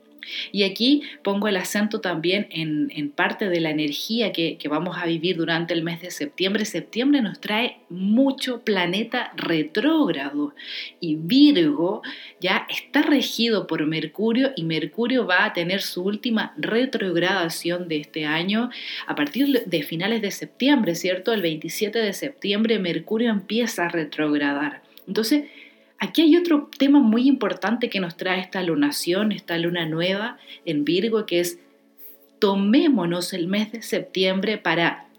Y 0.53 0.65
aquí 0.65 1.03
pongo 1.23 1.49
el 1.49 1.57
acento 1.57 2.01
también 2.01 2.49
en, 2.51 3.11
parte 3.11 3.49
de 3.49 3.61
la 3.61 3.71
energía 3.71 4.33
que, 4.33 4.57
que, 4.57 4.69
vamos 4.69 4.97
a 4.97 5.05
vivir 5.05 5.37
durante 5.37 5.75
el 5.75 5.83
mes 5.83 6.01
de 6.01 6.11
septiembre. 6.11 6.65
Septiembre 6.65 7.23
nos 7.23 7.41
trae 7.41 7.79
mucho 7.89 8.61
planeta 8.63 9.33
retrógrado 9.37 10.55
y 11.01 11.17
Virgo 11.17 12.03
ya 12.41 12.67
está 12.71 13.03
regido 13.03 13.67
por 13.67 13.85
Mercurio 13.87 14.53
y 14.57 14.65
Mercurio 14.65 15.27
va 15.27 15.45
a 15.45 15.53
tener 15.53 15.83
su 15.83 16.03
última 16.03 16.55
retrogradación 16.57 17.89
de 17.89 17.99
este 17.99 18.27
año 18.27 18.71
a 19.07 19.15
partir 19.15 19.65
de 19.65 19.83
finales 19.83 20.23
de 20.23 20.31
septiembre, 20.31 20.95
¿cierto? 20.95 21.33
El 21.33 21.43
27 21.43 21.99
de 21.99 22.13
septiembre 22.13 22.79
Mercurio 22.79 23.31
empieza 23.31 23.87
a 23.87 23.89
retrogradar. 23.89 24.83
Entonces, 25.07 25.45
Aquí 26.03 26.23
hay 26.23 26.37
otro 26.37 26.71
tema 26.79 26.99
muy 27.01 27.29
importante 27.29 27.91
que 27.91 28.01
nos 28.01 28.17
trae 28.17 28.41
esta 28.41 28.63
lunación, 28.63 29.33
esta 29.33 29.59
luna 29.59 29.85
nueva 29.85 30.39
en 30.65 30.85
Virgo, 30.85 31.27
que 31.27 31.41
es 31.41 31.59
tomémonos 32.39 33.35
el 33.35 33.49
mes 33.49 33.71
de 33.71 33.83
septiembre 33.83 34.57
para 34.57 35.10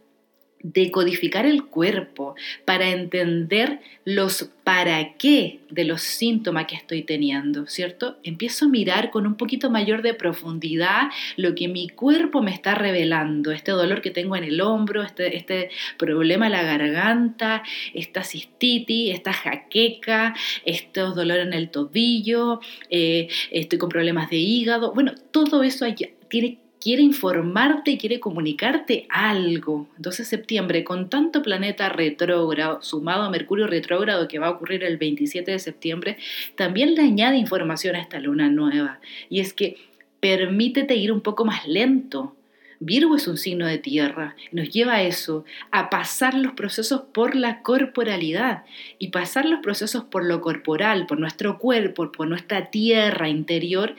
decodificar 0.63 1.45
el 1.45 1.65
cuerpo, 1.65 2.35
para 2.65 2.89
entender 2.89 3.79
los 4.05 4.49
para 4.63 5.13
qué 5.17 5.59
de 5.69 5.85
los 5.85 6.01
síntomas 6.01 6.65
que 6.67 6.75
estoy 6.75 7.03
teniendo, 7.03 7.65
¿cierto? 7.67 8.17
Empiezo 8.23 8.65
a 8.65 8.69
mirar 8.69 9.09
con 9.09 9.25
un 9.25 9.35
poquito 9.35 9.69
mayor 9.69 10.01
de 10.01 10.13
profundidad 10.13 11.09
lo 11.35 11.55
que 11.55 11.67
mi 11.67 11.89
cuerpo 11.89 12.41
me 12.41 12.53
está 12.53 12.75
revelando, 12.75 13.51
este 13.51 13.71
dolor 13.71 14.01
que 14.01 14.11
tengo 14.11 14.35
en 14.35 14.43
el 14.43 14.61
hombro, 14.61 15.01
este, 15.01 15.35
este 15.35 15.69
problema 15.97 16.45
en 16.45 16.51
la 16.53 16.63
garganta, 16.63 17.63
esta 17.93 18.23
cistitis, 18.23 19.13
esta 19.13 19.33
jaqueca, 19.33 20.35
estos 20.63 21.15
dolores 21.15 21.47
en 21.47 21.53
el 21.53 21.69
tobillo, 21.69 22.59
eh, 22.89 23.27
estoy 23.51 23.79
con 23.79 23.89
problemas 23.89 24.29
de 24.29 24.37
hígado, 24.37 24.93
bueno, 24.93 25.13
todo 25.31 25.63
eso 25.63 25.85
tiene 26.27 26.59
quiere 26.81 27.03
informarte 27.03 27.97
quiere 27.97 28.19
comunicarte 28.19 29.05
algo. 29.09 29.87
Entonces 29.95 30.27
septiembre, 30.27 30.83
con 30.83 31.09
tanto 31.09 31.41
planeta 31.41 31.87
retrógrado, 31.89 32.81
sumado 32.81 33.23
a 33.23 33.29
Mercurio 33.29 33.67
retrógrado 33.67 34.27
que 34.27 34.39
va 34.39 34.47
a 34.47 34.51
ocurrir 34.51 34.83
el 34.83 34.97
27 34.97 35.51
de 35.51 35.59
septiembre, 35.59 36.17
también 36.55 36.95
le 36.95 37.03
añade 37.03 37.37
información 37.37 37.95
a 37.95 38.01
esta 38.01 38.19
luna 38.19 38.49
nueva. 38.49 38.99
Y 39.29 39.39
es 39.39 39.53
que 39.53 39.77
permítete 40.19 40.95
ir 40.95 41.11
un 41.11 41.21
poco 41.21 41.45
más 41.45 41.67
lento. 41.67 42.35
Virgo 42.83 43.15
es 43.15 43.27
un 43.27 43.37
signo 43.37 43.67
de 43.67 43.77
tierra, 43.77 44.35
nos 44.51 44.71
lleva 44.71 44.95
a 44.95 45.03
eso, 45.03 45.45
a 45.69 45.91
pasar 45.91 46.33
los 46.33 46.53
procesos 46.53 47.01
por 47.13 47.35
la 47.35 47.61
corporalidad 47.61 48.63
y 48.97 49.09
pasar 49.09 49.45
los 49.45 49.59
procesos 49.59 50.05
por 50.05 50.25
lo 50.25 50.41
corporal, 50.41 51.05
por 51.05 51.19
nuestro 51.19 51.59
cuerpo, 51.59 52.11
por 52.11 52.27
nuestra 52.27 52.71
tierra 52.71 53.29
interior, 53.29 53.95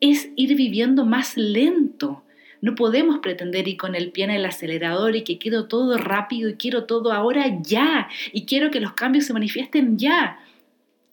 es 0.00 0.30
ir 0.36 0.56
viviendo 0.56 1.04
más 1.04 1.36
lento. 1.36 2.22
No 2.62 2.74
podemos 2.74 3.20
pretender 3.20 3.68
ir 3.68 3.76
con 3.76 3.94
el 3.94 4.10
pie 4.10 4.24
en 4.24 4.30
el 4.30 4.44
acelerador 4.44 5.16
y 5.16 5.22
que 5.22 5.38
quiero 5.38 5.66
todo 5.66 5.96
rápido 5.96 6.50
y 6.50 6.54
quiero 6.54 6.84
todo 6.84 7.12
ahora 7.12 7.58
ya 7.62 8.08
y 8.32 8.44
quiero 8.44 8.70
que 8.70 8.80
los 8.80 8.92
cambios 8.92 9.26
se 9.26 9.32
manifiesten 9.32 9.98
ya. 9.98 10.38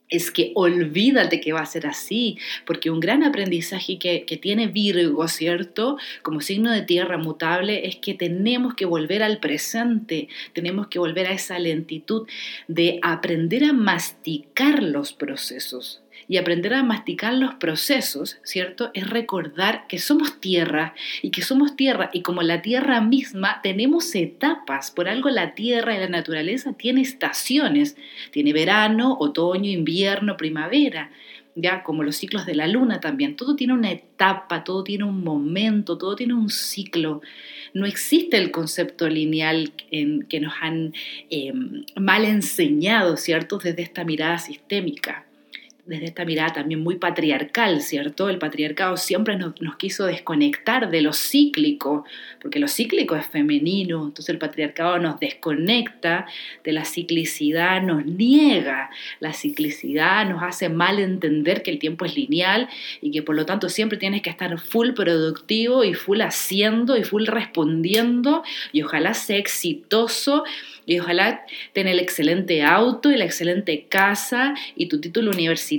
Es 0.10 0.32
que 0.32 0.54
olvídate 0.56 1.42
que 1.42 1.52
va 1.52 1.60
a 1.60 1.66
ser 1.66 1.86
así, 1.86 2.38
porque 2.66 2.90
un 2.90 3.02
gran 3.02 3.24
aprendizaje 3.24 4.00
que, 4.00 4.40
tiene 4.42 4.68
Virgo, 4.68 5.28
¿cierto? 5.28 5.98
Como 6.22 6.40
signo 6.40 6.72
de 6.72 6.82
tierra 6.82 7.18
mutable, 7.18 7.88
es 7.88 7.98
que 7.98 8.14
tenemos 8.14 8.74
que 8.74 8.86
volver 8.86 9.22
al 9.22 9.40
presente, 9.40 10.30
tenemos 10.54 10.88
que 10.88 11.00
volver 11.00 11.28
a 11.28 11.34
esa 11.34 11.60
lentitud 11.60 12.26
de 12.70 13.00
aprender 13.02 13.66
a 13.66 13.74
masticar 13.74 14.82
los 14.82 15.12
procesos 15.12 16.02
y 16.28 16.38
aprender 16.38 16.74
a 16.74 16.84
masticar 16.84 17.34
los 17.34 17.56
procesos, 17.56 18.40
¿cierto? 18.44 18.92
Es 18.94 19.10
recordar 19.10 19.88
que 19.88 20.00
somos 20.00 20.40
tierra 20.40 20.94
y 21.22 21.32
que 21.32 21.42
somos 21.42 21.76
tierra 21.76 22.10
y 22.14 22.22
como 22.22 22.42
la 22.42 22.62
tierra 22.62 23.02
misma 23.02 23.62
tenemos 23.62 24.14
etapas, 24.16 24.92
por 24.92 25.08
algo 25.08 25.30
la 25.30 25.56
tierra 25.56 25.96
y 25.96 26.00
la 26.00 26.10
naturaleza 26.10 26.74
tiene 26.74 27.02
estaciones, 27.02 27.98
tiene 28.32 28.54
verano, 28.54 29.18
otoño, 29.20 29.70
invierno, 29.70 30.38
primavera 30.38 31.12
ya 31.60 31.82
como 31.82 32.04
los 32.04 32.16
ciclos 32.16 32.46
de 32.46 32.54
la 32.54 32.68
luna 32.68 33.00
también, 33.00 33.36
todo 33.36 33.56
tiene 33.56 33.74
una 33.74 33.92
etapa, 33.92 34.64
todo 34.64 34.84
tiene 34.84 35.06
un 35.06 35.24
momento, 35.24 35.98
todo 35.98 36.16
tiene 36.16 36.36
un 36.36 36.52
ciclo. 36.52 37.22
No 37.74 37.88
existe 37.88 38.38
el 38.38 38.52
concepto 38.52 39.10
lineal 39.10 39.74
en, 39.90 40.28
que 40.28 40.40
nos 40.40 40.54
han 40.62 40.94
eh, 41.32 41.52
mal 41.96 42.26
enseñado, 42.26 43.18
¿cierto? 43.18 43.58
Desde 43.58 43.82
esta 43.82 44.04
mirada 44.04 44.38
sistémica 44.38 45.26
desde 45.88 46.06
esta 46.06 46.26
mirada 46.26 46.54
también 46.54 46.82
muy 46.82 46.96
patriarcal, 46.96 47.82
¿cierto? 47.82 48.30
El 48.30 48.38
patriarcado 48.38 48.98
siempre 48.98 49.38
nos, 49.38 49.54
quiso 49.78 50.06
desconectar 50.06 50.92
de 50.92 51.02
lo 51.02 51.14
cíclico, 51.14 52.04
porque 52.42 52.60
lo 52.60 52.68
cíclico 52.68 53.16
es 53.16 53.26
femenino, 53.26 54.08
entonces 54.08 54.30
el 54.30 54.38
patriarcado 54.38 55.00
nos 55.00 55.20
desconecta 55.20 56.28
de 56.64 56.72
la 56.74 56.84
ciclicidad, 56.84 57.82
nos 57.82 58.06
niega 58.06 58.90
la 59.20 59.34
ciclicidad, 59.34 60.30
nos 60.30 60.44
hace 60.44 60.70
mal 60.70 61.00
entender 61.00 61.64
que 61.64 61.72
el 61.72 61.80
tiempo 61.80 62.06
es 62.06 62.16
lineal 62.16 62.68
y 63.02 63.12
que 63.12 63.24
por 63.24 63.36
lo 63.36 63.46
tanto 63.46 63.70
siempre 63.70 63.98
tienes 63.98 64.22
que 64.22 64.30
estar 64.30 64.60
full 64.60 64.92
productivo 64.92 65.84
y 65.84 65.94
full 65.94 66.22
haciendo 66.22 66.98
y 66.98 67.04
full 67.04 67.26
respondiendo 67.28 68.44
y 68.74 68.82
ojalá 68.82 69.14
sea 69.14 69.38
exitoso 69.38 70.44
y 70.86 71.00
ojalá 71.00 71.46
tener 71.74 71.94
el 71.94 72.00
excelente 72.00 72.64
auto 72.64 73.12
y 73.12 73.18
la 73.18 73.26
excelente 73.26 73.86
casa 73.90 74.56
y 74.76 74.88
tu 74.88 75.02
título 75.02 75.32
universitario 75.32 75.77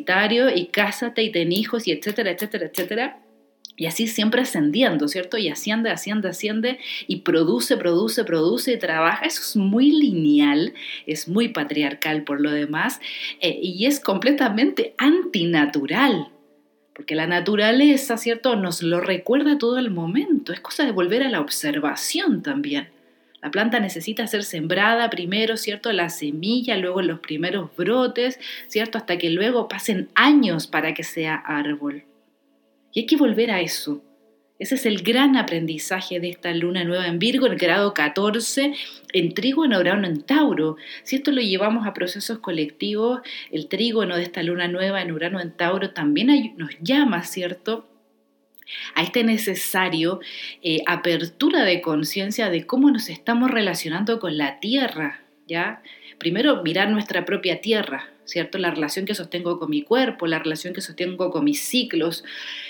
y 0.54 0.66
cásate 0.66 1.22
y 1.22 1.32
ten 1.32 1.52
hijos 1.52 1.86
y 1.86 1.92
etcétera, 1.92 2.30
etcétera, 2.30 2.66
etcétera. 2.66 3.18
Y 3.76 3.86
así 3.86 4.08
siempre 4.08 4.42
ascendiendo, 4.42 5.06
¿cierto? 5.06 5.38
Y 5.38 5.48
asciende, 5.48 5.90
asciende, 5.90 6.28
asciende 6.28 6.78
y 7.06 7.20
produce, 7.20 7.76
produce, 7.76 8.24
produce 8.24 8.72
y 8.72 8.78
trabaja. 8.78 9.24
Eso 9.24 9.40
es 9.40 9.56
muy 9.56 9.92
lineal, 9.92 10.74
es 11.06 11.28
muy 11.28 11.50
patriarcal 11.50 12.24
por 12.24 12.40
lo 12.40 12.50
demás 12.50 13.00
eh, 13.40 13.56
y 13.62 13.86
es 13.86 14.00
completamente 14.00 14.94
antinatural. 14.98 16.28
Porque 16.92 17.14
la 17.14 17.28
naturaleza, 17.28 18.16
¿cierto? 18.16 18.56
Nos 18.56 18.82
lo 18.82 19.00
recuerda 19.00 19.58
todo 19.58 19.78
el 19.78 19.92
momento. 19.92 20.52
Es 20.52 20.58
cosa 20.58 20.84
de 20.84 20.90
volver 20.90 21.22
a 21.22 21.28
la 21.28 21.40
observación 21.40 22.42
también. 22.42 22.88
La 23.40 23.50
planta 23.50 23.78
necesita 23.78 24.26
ser 24.26 24.42
sembrada 24.42 25.10
primero, 25.10 25.56
¿cierto? 25.56 25.92
La 25.92 26.08
semilla, 26.08 26.76
luego 26.76 27.02
los 27.02 27.20
primeros 27.20 27.74
brotes, 27.76 28.40
¿cierto? 28.66 28.98
Hasta 28.98 29.16
que 29.16 29.30
luego 29.30 29.68
pasen 29.68 30.08
años 30.14 30.66
para 30.66 30.92
que 30.92 31.04
sea 31.04 31.36
árbol. 31.36 32.04
Y 32.92 33.00
hay 33.00 33.06
que 33.06 33.16
volver 33.16 33.50
a 33.50 33.60
eso. 33.60 34.02
Ese 34.58 34.74
es 34.74 34.86
el 34.86 35.02
gran 35.02 35.36
aprendizaje 35.36 36.18
de 36.18 36.30
esta 36.30 36.52
luna 36.52 36.82
nueva 36.82 37.06
en 37.06 37.20
Virgo, 37.20 37.46
en 37.46 37.52
el 37.52 37.58
grado 37.58 37.94
14, 37.94 38.74
en 39.12 39.34
trígono, 39.34 39.78
Urano 39.78 40.08
en 40.08 40.22
Tauro. 40.22 40.76
Si 41.04 41.14
esto 41.14 41.30
lo 41.30 41.40
llevamos 41.40 41.86
a 41.86 41.94
procesos 41.94 42.40
colectivos, 42.40 43.20
el 43.52 43.68
trígono 43.68 44.16
de 44.16 44.24
esta 44.24 44.42
luna 44.42 44.66
nueva 44.66 45.00
en 45.00 45.12
Urano 45.12 45.40
en 45.40 45.52
Tauro 45.52 45.90
también 45.90 46.54
nos 46.56 46.70
llama, 46.80 47.22
¿cierto? 47.22 47.86
A 48.94 49.02
este 49.02 49.24
necesario 49.24 50.20
eh, 50.62 50.82
apertura 50.86 51.64
de 51.64 51.80
conciencia 51.80 52.50
de 52.50 52.66
cómo 52.66 52.90
nos 52.90 53.08
estamos 53.08 53.50
relacionando 53.50 54.20
con 54.20 54.36
la 54.36 54.60
tierra, 54.60 55.22
¿ya? 55.46 55.82
Primero, 56.18 56.62
mirar 56.62 56.90
nuestra 56.90 57.24
propia 57.24 57.60
tierra, 57.60 58.10
¿cierto? 58.24 58.58
La 58.58 58.70
relación 58.70 59.06
que 59.06 59.14
sostengo 59.14 59.58
con 59.58 59.70
mi 59.70 59.82
cuerpo, 59.82 60.26
la 60.26 60.38
relación 60.38 60.74
que 60.74 60.80
sostengo 60.80 61.30
con 61.30 61.44
mis 61.44 61.60
ciclos, 61.60 62.24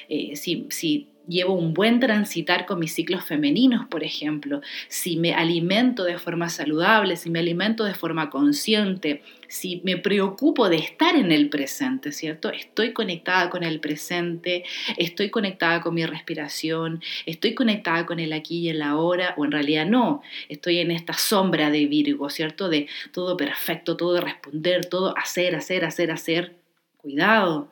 eh, 0.08 0.36
si, 0.36 0.66
si 0.70 1.08
llevo 1.28 1.52
un 1.52 1.74
buen 1.74 2.00
transitar 2.00 2.66
con 2.66 2.78
mis 2.78 2.92
ciclos 2.92 3.24
femeninos, 3.24 3.86
por 3.86 4.02
ejemplo, 4.02 4.60
si 4.88 5.16
me 5.16 5.34
alimento 5.34 6.04
de 6.04 6.18
forma 6.18 6.48
saludable, 6.48 7.16
si 7.16 7.30
me 7.30 7.38
alimento 7.38 7.84
de 7.84 7.94
forma 7.94 8.30
consciente, 8.30 9.22
si 9.48 9.80
me 9.84 9.96
preocupo 9.96 10.68
de 10.68 10.76
estar 10.76 11.16
en 11.16 11.32
el 11.32 11.48
presente, 11.48 12.12
¿cierto? 12.12 12.50
Estoy 12.50 12.92
conectada 12.92 13.50
con 13.50 13.62
el 13.62 13.80
presente, 13.80 14.64
estoy 14.96 15.30
conectada 15.30 15.80
con 15.80 15.94
mi 15.94 16.04
respiración, 16.04 17.02
estoy 17.26 17.54
conectada 17.54 18.06
con 18.06 18.20
el 18.20 18.32
aquí 18.32 18.60
y 18.60 18.68
el 18.70 18.82
ahora, 18.82 19.34
o 19.36 19.44
en 19.44 19.52
realidad 19.52 19.86
no, 19.86 20.22
estoy 20.48 20.78
en 20.78 20.90
esta 20.90 21.12
sombra 21.12 21.70
de 21.70 21.86
Virgo, 21.86 22.30
¿cierto? 22.30 22.68
De 22.68 22.88
todo 23.12 23.36
perfecto, 23.36 23.96
todo 23.96 24.14
de 24.14 24.20
responder, 24.22 24.86
todo 24.86 25.16
hacer, 25.16 25.54
hacer, 25.56 25.84
hacer, 25.84 26.10
hacer. 26.10 26.56
Cuidado, 26.98 27.70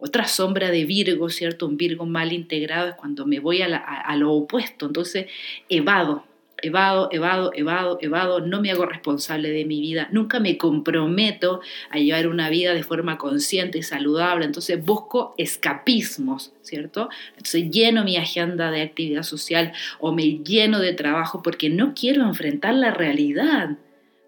otra 0.00 0.26
sombra 0.26 0.70
de 0.70 0.84
Virgo, 0.84 1.28
¿cierto? 1.28 1.66
Un 1.66 1.76
Virgo 1.76 2.06
mal 2.06 2.32
integrado 2.32 2.88
es 2.88 2.94
cuando 2.94 3.26
me 3.26 3.38
voy 3.38 3.62
a, 3.62 4.16
lo 4.16 4.32
opuesto. 4.32 4.86
Entonces, 4.86 5.26
evado, 5.68 6.24
evado, 6.62 7.08
evado, 7.12 7.52
evado, 7.54 7.98
evado, 8.00 8.40
no 8.40 8.60
me 8.60 8.70
hago 8.70 8.86
responsable 8.86 9.50
de 9.50 9.64
mi 9.64 9.80
vida, 9.80 10.08
nunca 10.10 10.40
me 10.40 10.56
comprometo 10.56 11.60
a 11.90 11.98
llevar 11.98 12.28
una 12.28 12.48
vida 12.50 12.74
de 12.74 12.82
forma 12.82 13.18
consciente 13.18 13.78
y 13.78 13.82
saludable, 13.82 14.44
entonces 14.44 14.82
busco 14.84 15.34
escapismos, 15.38 16.52
¿cierto? 16.62 17.08
Entonces 17.30 17.70
lleno 17.70 18.04
mi 18.04 18.16
agenda 18.16 18.70
de 18.70 18.82
actividad 18.82 19.22
social 19.22 19.72
o 19.98 20.12
me 20.12 20.38
lleno 20.38 20.78
de 20.80 20.92
trabajo 20.92 21.42
porque 21.42 21.70
no 21.70 21.94
quiero 21.94 22.24
enfrentar 22.24 22.74
la 22.74 22.90
realidad. 22.90 23.76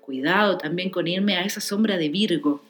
Cuidado 0.00 0.58
también 0.58 0.90
con 0.90 1.06
irme 1.06 1.36
a 1.36 1.44
esa 1.44 1.60
sombra 1.60 1.96
de 1.96 2.08
Virgo. 2.08 2.62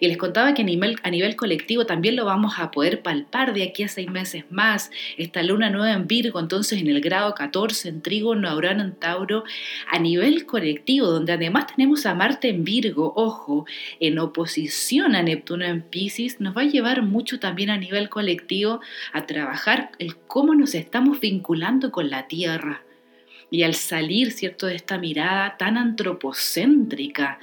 Y 0.00 0.08
les 0.08 0.16
contaba 0.16 0.54
que 0.54 0.62
a 0.62 1.10
nivel, 1.10 1.36
colectivo 1.36 1.86
también 1.86 2.16
lo 2.16 2.24
vamos 2.24 2.54
a 2.58 2.70
poder 2.70 3.02
palpar 3.02 3.52
de 3.54 3.62
aquí 3.62 3.82
a 3.82 3.88
seis 3.88 4.10
meses 4.10 4.44
más. 4.50 4.90
Esta 5.16 5.42
luna 5.42 5.70
nueva 5.70 5.92
en 5.92 6.06
Virgo, 6.06 6.40
entonces 6.40 6.80
en 6.80 6.88
el 6.88 7.00
grado 7.00 7.34
14, 7.34 7.88
en 7.88 8.02
Trígono, 8.02 8.54
Urano 8.54 8.82
en 8.82 8.94
Tauro, 8.94 9.44
a 9.90 9.98
nivel 9.98 10.46
colectivo, 10.46 11.06
donde 11.06 11.32
además 11.32 11.66
tenemos 11.68 12.06
a 12.06 12.14
Marte 12.14 12.48
en 12.48 12.64
Virgo, 12.64 13.12
ojo, 13.16 13.66
en 14.00 14.18
oposición 14.18 15.14
a 15.14 15.22
Neptuno 15.22 15.64
en 15.64 15.82
Pisces, 15.82 16.40
nos 16.40 16.56
va 16.56 16.62
a 16.62 16.66
llevar 16.66 17.02
mucho 17.02 17.38
también 17.38 17.70
a 17.70 17.78
nivel 17.78 18.08
colectivo 18.08 18.80
a 19.12 19.26
trabajar 19.26 19.90
el 19.98 20.16
cómo 20.16 20.54
nos 20.54 20.74
estamos 20.74 21.20
vinculando 21.20 21.90
con 21.90 22.10
la 22.10 22.26
Tierra. 22.28 22.82
Y 23.50 23.64
al 23.64 23.74
salir, 23.74 24.32
¿cierto?, 24.32 24.66
de 24.66 24.76
esta 24.76 24.96
mirada 24.96 25.56
tan 25.58 25.76
antropocéntrica, 25.76 27.38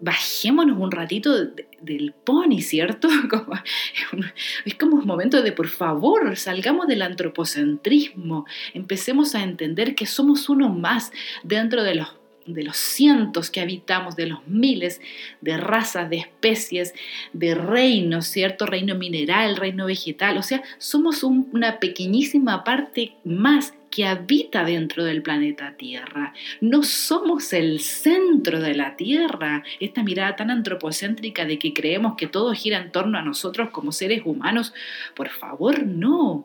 bajémonos 0.00 0.78
un 0.78 0.90
ratito 0.90 1.32
del 1.80 2.14
pony, 2.24 2.60
¿cierto? 2.60 3.08
es 4.64 4.74
como 4.76 4.96
un 4.96 5.06
momento 5.06 5.42
de, 5.42 5.52
por 5.52 5.68
favor, 5.68 6.36
salgamos 6.36 6.86
del 6.86 7.02
antropocentrismo, 7.02 8.46
empecemos 8.72 9.34
a 9.34 9.42
entender 9.42 9.94
que 9.94 10.06
somos 10.06 10.48
uno 10.48 10.68
más 10.68 11.12
dentro 11.42 11.82
de 11.82 11.96
los 11.96 12.08
de 12.46 12.62
los 12.62 12.76
cientos 12.76 13.50
que 13.50 13.60
habitamos, 13.60 14.16
de 14.16 14.26
los 14.26 14.46
miles 14.46 15.00
de 15.40 15.56
razas, 15.56 16.10
de 16.10 16.18
especies, 16.18 16.92
de 17.32 17.54
reinos, 17.54 18.26
¿cierto? 18.26 18.66
Reino 18.66 18.94
mineral, 18.94 19.56
reino 19.56 19.86
vegetal, 19.86 20.36
o 20.36 20.42
sea, 20.42 20.62
somos 20.78 21.22
una 21.22 21.78
pequeñísima 21.78 22.62
parte 22.64 23.14
más 23.24 23.72
que 23.94 24.06
habita 24.06 24.64
dentro 24.64 25.04
del 25.04 25.22
planeta 25.22 25.76
Tierra. 25.76 26.34
No 26.60 26.82
somos 26.82 27.52
el 27.52 27.78
centro 27.78 28.60
de 28.60 28.74
la 28.74 28.96
Tierra. 28.96 29.62
Esta 29.78 30.02
mirada 30.02 30.34
tan 30.34 30.50
antropocéntrica 30.50 31.44
de 31.44 31.60
que 31.60 31.72
creemos 31.72 32.16
que 32.16 32.26
todo 32.26 32.52
gira 32.54 32.78
en 32.78 32.90
torno 32.90 33.18
a 33.18 33.22
nosotros 33.22 33.70
como 33.70 33.92
seres 33.92 34.22
humanos, 34.24 34.74
por 35.14 35.28
favor, 35.28 35.86
no. 35.86 36.44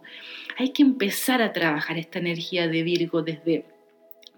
Hay 0.57 0.73
que 0.73 0.83
empezar 0.83 1.41
a 1.41 1.51
trabajar 1.51 1.97
esta 1.97 2.19
energía 2.19 2.67
de 2.67 2.83
Virgo 2.83 3.23
desde 3.23 3.65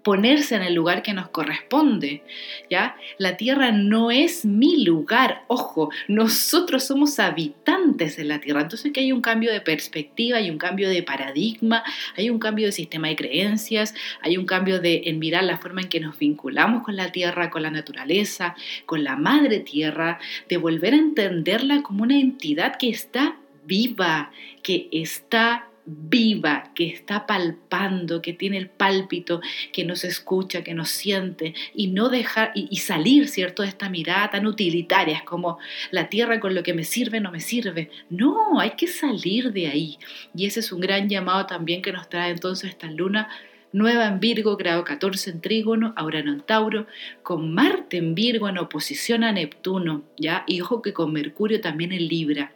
ponerse 0.02 0.56
en 0.56 0.62
el 0.62 0.74
lugar 0.74 1.02
que 1.02 1.12
nos 1.12 1.28
corresponde, 1.28 2.22
¿ya? 2.68 2.96
La 3.18 3.36
tierra 3.36 3.70
no 3.72 4.10
es 4.10 4.44
mi 4.44 4.84
lugar, 4.84 5.44
ojo, 5.46 5.90
nosotros 6.08 6.84
somos 6.84 7.18
habitantes 7.18 8.16
de 8.16 8.24
la 8.24 8.40
tierra, 8.40 8.62
entonces 8.62 8.92
que 8.92 9.00
hay 9.00 9.12
un 9.12 9.20
cambio 9.20 9.52
de 9.52 9.60
perspectiva, 9.60 10.38
hay 10.38 10.50
un 10.50 10.58
cambio 10.58 10.88
de 10.88 11.02
paradigma, 11.02 11.84
hay 12.16 12.30
un 12.30 12.38
cambio 12.38 12.66
de 12.66 12.72
sistema 12.72 13.08
de 13.08 13.16
creencias, 13.16 13.94
hay 14.20 14.36
un 14.36 14.46
cambio 14.46 14.80
de 14.80 15.02
en 15.06 15.18
mirar 15.18 15.44
la 15.44 15.58
forma 15.58 15.82
en 15.82 15.88
que 15.88 16.00
nos 16.00 16.18
vinculamos 16.18 16.82
con 16.82 16.96
la 16.96 17.12
tierra, 17.12 17.50
con 17.50 17.62
la 17.62 17.70
naturaleza, 17.70 18.56
con 18.86 19.04
la 19.04 19.16
madre 19.16 19.60
tierra, 19.60 20.18
de 20.48 20.56
volver 20.56 20.94
a 20.94 20.98
entenderla 20.98 21.82
como 21.82 22.02
una 22.02 22.18
entidad 22.18 22.76
que 22.76 22.90
está 22.90 23.36
viva, 23.64 24.32
que 24.62 24.88
está 24.90 25.68
viva, 25.84 26.70
que 26.74 26.88
está 26.88 27.26
palpando, 27.26 28.22
que 28.22 28.32
tiene 28.32 28.58
el 28.58 28.68
pálpito, 28.68 29.40
que 29.72 29.84
nos 29.84 30.04
escucha, 30.04 30.62
que 30.62 30.74
nos 30.74 30.90
siente, 30.90 31.54
y 31.74 31.88
no 31.88 32.08
dejar 32.08 32.52
y, 32.54 32.76
salir, 32.76 33.28
¿cierto?, 33.28 33.62
de 33.62 33.68
esta 33.68 33.88
mirada 33.88 34.30
tan 34.30 34.46
utilitaria, 34.46 35.16
es 35.16 35.22
como 35.22 35.58
la 35.90 36.08
tierra 36.08 36.40
con 36.40 36.54
lo 36.54 36.62
que 36.62 36.74
me 36.74 36.84
sirve, 36.84 37.20
no 37.20 37.32
me 37.32 37.40
sirve. 37.40 37.90
No, 38.10 38.60
hay 38.60 38.70
que 38.70 38.86
salir 38.86 39.52
de 39.52 39.66
ahí. 39.68 39.98
Y 40.34 40.46
ese 40.46 40.60
es 40.60 40.72
un 40.72 40.80
gran 40.80 41.08
llamado 41.08 41.46
también 41.46 41.82
que 41.82 41.92
nos 41.92 42.08
trae 42.08 42.30
entonces 42.30 42.70
esta 42.70 42.90
luna 42.90 43.28
nueva 43.72 44.06
en 44.06 44.20
Virgo, 44.20 44.56
grado 44.56 44.84
14 44.84 45.30
en 45.30 45.40
Trígono, 45.40 45.92
ahora 45.96 46.20
en 46.20 46.40
Tauro, 46.42 46.86
con 47.22 47.54
Marte 47.54 47.96
en 47.96 48.14
Virgo 48.14 48.48
en 48.48 48.58
oposición 48.58 49.24
a 49.24 49.32
Neptuno, 49.32 50.02
¿ya? 50.18 50.44
Y 50.46 50.60
ojo 50.60 50.82
que 50.82 50.92
con 50.92 51.12
Mercurio 51.12 51.60
también 51.60 51.92
en 51.92 52.06
Libra. 52.06 52.52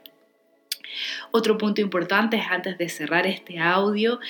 Otro 1.30 1.58
punto 1.58 1.80
importante 1.80 2.36
es 2.36 2.46
antes 2.48 2.78
de 2.78 2.88
cerrar 2.88 3.26
este 3.26 3.58
audio, 3.58 4.20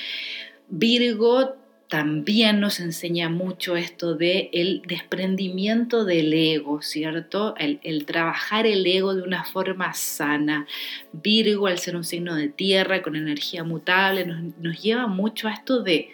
Virgo 0.68 1.56
también 1.88 2.58
nos 2.58 2.80
enseña 2.80 3.28
mucho 3.28 3.76
esto 3.76 4.16
de 4.16 4.50
el 4.52 4.82
desprendimiento 4.86 6.04
del 6.04 6.32
ego, 6.32 6.82
¿cierto? 6.82 7.54
El, 7.58 8.06
trabajar 8.06 8.66
el 8.66 8.84
ego 8.86 9.14
de 9.14 9.22
una 9.22 9.44
forma 9.44 9.94
sana. 9.94 10.66
Virgo, 11.12 11.68
al 11.68 11.78
ser 11.78 11.94
un 11.94 12.04
signo 12.04 12.34
de 12.34 12.48
tierra 12.48 13.02
con 13.02 13.14
energía 13.14 13.62
mutable, 13.62 14.26
nos 14.26 14.82
lleva 14.82 15.06
mucho 15.06 15.46
a 15.46 15.52
esto 15.52 15.82
de 15.82 16.10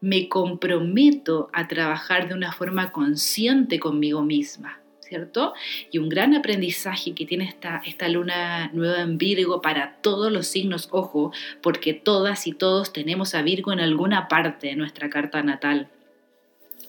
me 0.00 0.28
comprometo 0.28 1.50
a 1.52 1.68
trabajar 1.68 2.28
de 2.28 2.34
una 2.34 2.52
forma 2.52 2.92
consciente 2.92 3.78
conmigo 3.78 4.22
misma. 4.22 4.78
Y 5.90 5.98
un 5.98 6.08
gran 6.08 6.34
aprendizaje 6.34 7.14
que 7.14 7.26
tiene 7.26 7.44
esta, 7.44 7.82
esta 7.86 8.08
luna 8.08 8.70
nueva 8.72 9.00
en 9.00 9.18
Virgo 9.18 9.62
para 9.62 9.96
todos 10.02 10.32
los 10.32 10.46
signos, 10.46 10.88
ojo, 10.90 11.32
porque 11.62 11.94
todas 11.94 12.46
y 12.46 12.52
todos 12.52 12.92
tenemos 12.92 13.34
a 13.34 13.42
Virgo 13.42 13.72
en 13.72 13.80
alguna 13.80 14.28
parte 14.28 14.68
de 14.68 14.76
nuestra 14.76 15.10
carta 15.10 15.42
natal. 15.42 15.88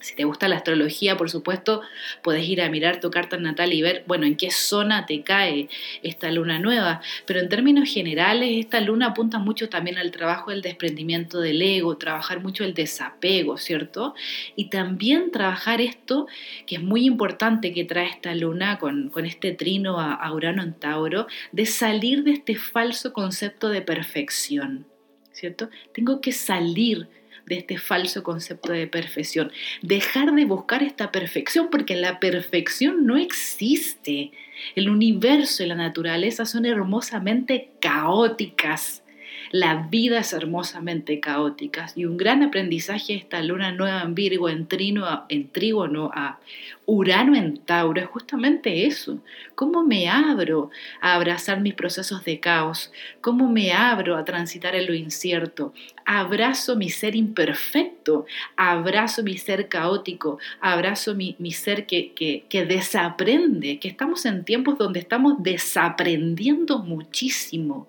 Si 0.05 0.13
te 0.13 0.24
gusta 0.24 0.47
la 0.47 0.57
astrología, 0.57 1.17
por 1.17 1.31
supuesto, 1.31 1.81
puedes 2.21 2.47
ir 2.47 2.62
a 2.62 2.69
mirar 2.69 3.00
tu 3.00 3.09
carta 3.09 3.38
natal 3.38 3.74
y 3.74 3.81
ver, 3.81 4.03
bueno, 4.05 4.27
en 4.27 4.38
qué 4.38 4.51
zona 4.51 5.07
te 5.07 5.24
cae 5.24 5.67
esta 6.03 6.29
luna 6.29 6.59
nueva. 6.59 7.01
Pero 7.25 7.39
en 7.39 7.50
términos 7.50 7.91
generales, 7.91 8.51
esta 8.59 8.81
luna 8.81 9.07
apunta 9.07 9.39
mucho 9.39 9.67
también 9.67 9.97
al 9.97 10.12
trabajo 10.12 10.51
del 10.51 10.62
desprendimiento 10.62 11.39
del 11.39 11.59
ego, 11.59 11.97
trabajar 11.97 12.39
mucho 12.39 12.63
el 12.63 12.75
desapego, 12.75 13.57
¿cierto? 13.57 14.13
Y 14.55 14.69
también 14.69 15.31
trabajar 15.31 15.81
esto, 15.81 16.27
que 16.67 16.75
es 16.75 16.83
muy 16.83 17.07
importante 17.07 17.74
que 17.74 17.83
trae 17.83 18.07
esta 18.07 18.35
luna 18.35 18.77
con, 18.77 19.12
este 19.25 19.53
trino 19.53 20.00
a, 20.00 20.13
a 20.13 20.31
Urano 20.31 20.62
en 20.62 20.75
Tauro, 20.75 21.25
de 21.51 21.65
salir 21.65 22.24
de 22.24 22.33
este 22.33 22.53
falso 22.53 23.12
concepto 23.12 23.69
de 23.69 23.81
perfección, 23.81 24.85
¿cierto? 25.31 25.71
Tengo 25.95 26.21
que 26.21 26.31
salir 26.31 27.07
de 27.45 27.55
este 27.55 27.77
falso 27.77 28.23
concepto 28.23 28.73
de 28.73 28.87
perfección. 28.87 29.51
Dejar 29.81 30.33
de 30.33 30.45
buscar 30.45 30.83
esta 30.83 31.11
perfección 31.11 31.69
porque 31.69 31.95
la 31.95 32.19
perfección 32.19 33.05
no 33.05 33.17
existe. 33.17 34.31
El 34.75 34.89
universo 34.89 35.63
y 35.63 35.67
la 35.67 35.75
naturaleza 35.75 36.45
son 36.45 36.65
hermosamente 36.65 37.69
caóticas. 37.79 39.03
La 39.51 39.87
vida 39.89 40.19
es 40.19 40.33
hermosamente 40.33 41.19
caótica 41.19 41.87
y 41.95 42.05
un 42.05 42.17
gran 42.17 42.43
aprendizaje 42.43 43.13
esta 43.13 43.41
luna 43.41 43.71
nueva 43.71 44.01
en 44.01 44.15
Virgo, 44.15 44.50
en, 44.50 44.67
trino, 44.67 45.25
en 45.29 45.48
Trígono, 45.50 46.11
a 46.13 46.39
Urano 46.85 47.35
en 47.35 47.57
Tauro, 47.57 48.01
es 48.01 48.07
justamente 48.07 48.85
eso. 48.85 49.19
¿Cómo 49.55 49.83
me 49.83 50.09
abro 50.09 50.71
a 51.00 51.13
abrazar 51.13 51.61
mis 51.61 51.74
procesos 51.74 52.25
de 52.25 52.39
caos? 52.39 52.91
¿Cómo 53.21 53.50
me 53.50 53.71
abro 53.71 54.17
a 54.17 54.25
transitar 54.25 54.75
en 54.75 54.87
lo 54.87 54.93
incierto? 54.93 55.74
Abrazo 56.05 56.75
mi 56.75 56.89
ser 56.89 57.15
imperfecto, 57.15 58.25
abrazo 58.55 59.24
mi 59.24 59.37
ser 59.37 59.68
caótico, 59.68 60.39
abrazo 60.61 61.15
mi, 61.15 61.35
ser 61.51 61.85
que, 61.85 62.13
que, 62.13 62.46
que 62.48 62.65
desaprende, 62.65 63.79
que 63.79 63.87
estamos 63.87 64.25
en 64.25 64.46
tiempos 64.46 64.77
donde 64.77 65.00
estamos 65.00 65.41
desaprendiendo 65.41 66.79
muchísimo 66.79 67.87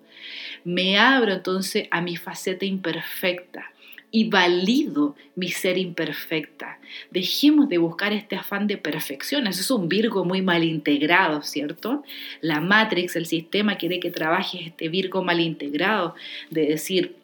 me 0.67 0.97
abro 0.97 1.31
entonces 1.31 1.87
a 1.91 2.01
mi 2.01 2.17
faceta 2.17 2.65
imperfecta 2.65 3.71
y 4.11 4.29
valido 4.29 5.15
mi 5.35 5.49
ser 5.49 5.77
imperfecta. 5.77 6.79
Dejemos 7.11 7.69
de 7.69 7.77
buscar 7.77 8.13
este 8.13 8.35
afán 8.35 8.67
de 8.67 8.77
perfección. 8.77 9.47
Eso 9.47 9.61
es 9.61 9.71
un 9.71 9.89
Virgo 9.89 10.23
muy 10.23 10.41
mal 10.41 10.63
integrado, 10.63 11.41
¿cierto? 11.41 12.03
La 12.41 12.61
Matrix, 12.61 13.15
el 13.15 13.25
sistema, 13.25 13.77
quiere 13.77 13.99
que 13.99 14.11
trabajes 14.11 14.61
este 14.67 14.89
Virgo 14.89 15.23
mal 15.23 15.39
integrado, 15.39 16.15
de 16.49 16.67
decir, 16.67 17.16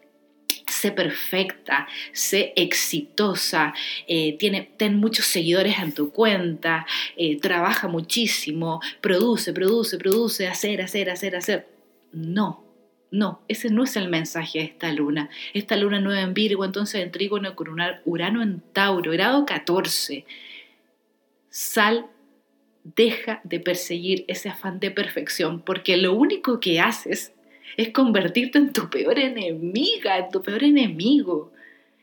sé 0.83 0.91
perfecta, 0.91 1.87
sé 2.11 2.51
exitosa, 2.57 3.73
eh, 4.05 4.37
tiene, 4.37 4.69
ten 4.75 4.97
muchos 4.97 5.25
seguidores 5.25 5.79
en 5.79 5.93
tu 5.93 6.11
cuenta, 6.11 6.85
eh, 7.15 7.39
trabaja 7.39 7.87
muchísimo, 7.87 8.81
produce, 8.99 9.53
produce, 9.53 9.97
produce, 9.97 10.45
hacer, 10.45 10.81
hacer, 10.81 11.09
hacer, 11.09 11.37
hacer. 11.37 11.67
No, 12.11 12.65
no, 13.11 13.39
ese 13.47 13.69
no 13.69 13.85
es 13.85 13.95
el 13.95 14.09
mensaje 14.09 14.59
de 14.59 14.65
esta 14.65 14.91
luna. 14.91 15.29
Esta 15.53 15.77
luna 15.77 16.01
nueva 16.01 16.19
en 16.19 16.33
Virgo, 16.33 16.65
entonces 16.65 17.01
en 17.01 17.11
Trígono 17.11 17.55
con 17.55 17.69
Urano 18.03 18.41
en 18.43 18.59
Tauro, 18.73 19.11
grado 19.11 19.45
14. 19.45 20.25
Sal, 21.49 22.07
deja 22.83 23.39
de 23.45 23.61
perseguir 23.61 24.25
ese 24.27 24.49
afán 24.49 24.81
de 24.81 24.91
perfección, 24.91 25.61
porque 25.61 25.95
lo 25.95 26.13
único 26.13 26.59
que 26.59 26.81
haces 26.81 27.31
es 27.77 27.89
convertirte 27.89 28.57
en 28.57 28.73
tu 28.73 28.89
peor 28.89 29.19
enemiga, 29.19 30.17
en 30.17 30.29
tu 30.29 30.41
peor 30.41 30.63
enemigo. 30.63 31.51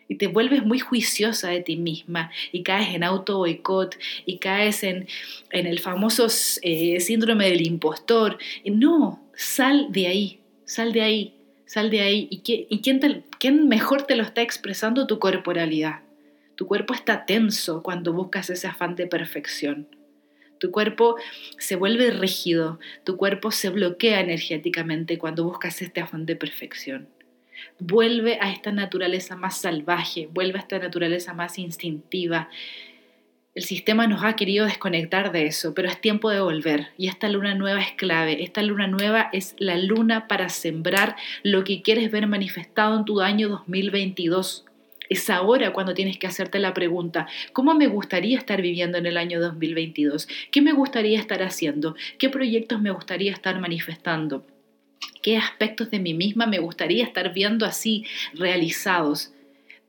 Y 0.09 0.16
te 0.16 0.27
vuelves 0.27 0.64
muy 0.64 0.81
juiciosa 0.81 1.51
de 1.51 1.61
ti 1.61 1.77
misma 1.77 2.33
y 2.51 2.64
caes 2.64 2.94
en 2.94 3.05
auto 3.05 3.38
boicot 3.38 3.96
y 4.27 4.38
caes 4.38 4.83
en, 4.83 5.07
en 5.51 5.66
el 5.68 5.79
famoso 5.79 6.27
eh, 6.62 6.99
síndrome 6.99 7.49
del 7.49 7.64
impostor. 7.64 8.37
No, 8.64 9.23
sal 9.37 9.87
de 9.90 10.09
ahí, 10.09 10.40
Sal 10.70 10.92
de 10.92 11.03
ahí, 11.03 11.35
sal 11.66 11.90
de 11.90 12.01
ahí. 12.01 12.29
¿Y, 12.31 12.42
quién, 12.42 13.25
quién 13.40 13.66
mejor 13.66 14.05
te 14.05 14.14
lo 14.14 14.23
está 14.23 14.40
expresando? 14.40 15.09
Tu 15.09 15.18
corporalidad. 15.18 16.03
Tu 16.55 16.64
cuerpo 16.64 16.94
está 16.94 17.27
tenso 17.27 17.83
cuando 17.83 18.12
buscas 18.12 18.51
ese 18.51 18.68
afán 18.68 18.94
de 18.94 19.09
perfección. 19.09 19.88
Tu 20.61 20.70
cuerpo 20.70 21.16
se 21.59 21.75
vuelve 21.75 22.11
rígido, 22.11 22.79
tu 23.03 23.16
cuerpo 23.16 23.51
se 23.51 23.70
bloquea 23.70 24.20
energéticamente 24.20 25.18
cuando 25.18 25.42
buscas 25.44 25.83
este 25.83 26.01
afán 26.01 26.27
de 26.27 26.37
perfección. 26.37 27.09
Vuelve 27.79 28.38
a 28.40 28.53
esta 28.53 28.70
naturaleza 28.70 29.35
más 29.35 29.61
salvaje, 29.61 30.29
vuelve 30.31 30.59
a 30.59 30.62
esta 30.62 30.79
naturaleza 30.79 31.35
más 31.35 31.59
instintiva, 31.59 32.49
el 33.53 33.64
sistema 33.64 34.07
nos 34.07 34.23
ha 34.23 34.37
querido 34.37 34.64
desconectar 34.64 35.33
de 35.33 35.46
eso, 35.46 35.75
pero 35.75 35.88
es 35.88 36.01
tiempo 36.01 36.31
de 36.31 36.40
volver 36.40 36.88
y 36.96 37.09
esta 37.09 37.29
luna 37.29 37.55
nueva 37.57 37.81
es 37.81 37.92
clave. 37.92 38.44
Esta 38.44 38.62
luna 38.62 38.87
nueva 38.87 39.29
es 39.33 39.57
la 39.59 39.77
luna 39.77 40.29
para 40.29 40.49
sembrar 40.49 41.16
lo 41.42 41.64
que 41.64 41.83
quieres 41.83 42.12
ver 42.12 42.29
manifestado 42.29 42.96
en 42.96 43.05
tu 43.05 43.20
año 43.20 43.49
2022. 43.49 44.66
Es 45.11 45.29
ahora 45.29 45.73
cuando 45.73 45.92
tienes 45.92 46.18
que 46.18 46.29
hacerte 46.29 46.61
la 46.61 46.73
pregunta, 46.73 47.27
¿cómo 47.53 47.75
me 47.75 47.88
gustaría 47.88 48.38
estar 48.38 48.62
viviendo 48.62 48.96
en 48.96 49.07
el 49.07 49.16
año 49.16 49.40
2022? 49.40 50.29
¿Qué 50.53 50.62
me 50.62 50.73
gustaría 50.73 51.18
estar 51.18 51.42
haciendo? 51.42 51.96
¿Qué 52.16 52.29
proyectos 52.29 52.81
me 52.81 52.92
gustaría 52.92 53.33
estar 53.33 53.59
manifestando? 53.59 54.46
¿Qué 55.20 55.37
aspectos 55.37 55.90
de 55.90 55.99
mí 55.99 56.14
misma 56.14 56.46
me 56.46 56.61
gustaría 56.61 57.03
estar 57.03 57.35
viendo 57.35 57.66
así 57.66 58.05
realizados? 58.35 59.33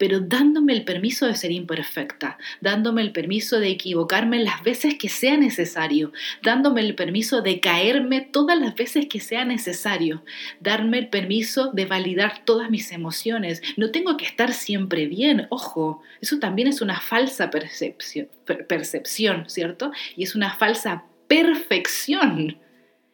Pero 0.02 0.20
dándome 0.20 0.74
el 0.74 0.84
permiso 0.84 1.28
de 1.28 1.36
ser 1.36 1.52
imperfecta, 1.52 2.40
dándome 2.60 3.04
el 3.04 3.12
permiso 3.12 3.60
de 3.60 3.70
equivocarme 3.70 4.40
las 4.40 4.64
veces 4.64 4.96
que 4.96 5.10
sea 5.10 5.38
necesario, 5.38 6.12
dándome 6.42 6.82
el 6.82 6.96
permiso 6.96 7.44
de 7.44 7.60
caerme 7.60 8.22
todas 8.22 8.60
las 8.60 8.74
veces 8.74 9.06
que 9.06 9.20
sea 9.20 9.46
necesario, 9.46 10.24
darme 10.60 10.98
el 10.98 11.10
permiso 11.10 11.72
de 11.72 11.86
validar 11.86 12.44
todas 12.46 12.72
mis 12.72 12.92
emociones. 12.92 13.62
No 13.78 13.92
tengo 13.92 14.18
que 14.18 14.26
estar 14.26 14.54
siempre 14.54 15.06
bien, 15.06 15.46
ojo, 15.52 16.02
eso 16.20 16.40
también 16.40 16.68
es 16.68 16.82
una 16.82 17.00
falsa 17.00 17.52
percepción, 17.52 18.28
percepción 18.68 19.48
¿cierto? 19.52 19.92
Y 20.16 20.24
es 20.24 20.34
una 20.34 20.56
falsa 20.56 21.04
perfección. 21.28 22.58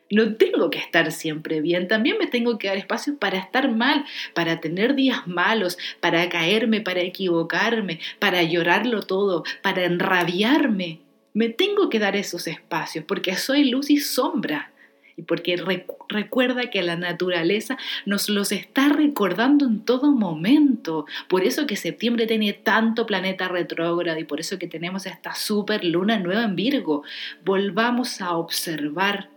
No 0.09 0.35
tengo 0.35 0.69
que 0.69 0.79
estar 0.79 1.11
siempre 1.11 1.61
bien, 1.61 1.87
también 1.87 2.17
me 2.17 2.27
tengo 2.27 2.57
que 2.57 2.67
dar 2.67 2.77
espacio 2.77 3.17
para 3.17 3.37
estar 3.37 3.69
mal, 3.69 4.05
para 4.33 4.61
tener 4.61 4.95
días 4.95 5.27
malos, 5.27 5.77
para 5.99 6.29
caerme, 6.29 6.81
para 6.81 7.01
equivocarme, 7.01 7.99
para 8.19 8.43
llorarlo 8.43 9.01
todo, 9.01 9.43
para 9.61 9.83
enrabiarme. 9.83 10.99
Me 11.33 11.49
tengo 11.49 11.89
que 11.89 11.99
dar 11.99 12.15
esos 12.15 12.47
espacios 12.47 13.05
porque 13.05 13.35
soy 13.35 13.69
luz 13.69 13.89
y 13.89 13.97
sombra 13.97 14.71
y 15.17 15.23
porque 15.23 15.61
recuerda 16.09 16.69
que 16.69 16.83
la 16.83 16.95
naturaleza 16.95 17.77
nos 18.05 18.29
los 18.29 18.51
está 18.51 18.89
recordando 18.89 19.65
en 19.65 19.83
todo 19.83 20.11
momento. 20.11 21.07
Por 21.27 21.43
eso 21.43 21.65
que 21.65 21.75
septiembre 21.75 22.27
tiene 22.27 22.53
tanto 22.53 23.07
planeta 23.07 23.47
retrógrado 23.47 24.19
y 24.19 24.23
por 24.23 24.39
eso 24.39 24.59
que 24.59 24.67
tenemos 24.67 25.07
esta 25.07 25.33
super 25.33 25.83
luna 25.83 26.19
nueva 26.19 26.43
en 26.43 26.55
Virgo. 26.55 27.03
Volvamos 27.43 28.21
a 28.21 28.37
observar 28.37 29.29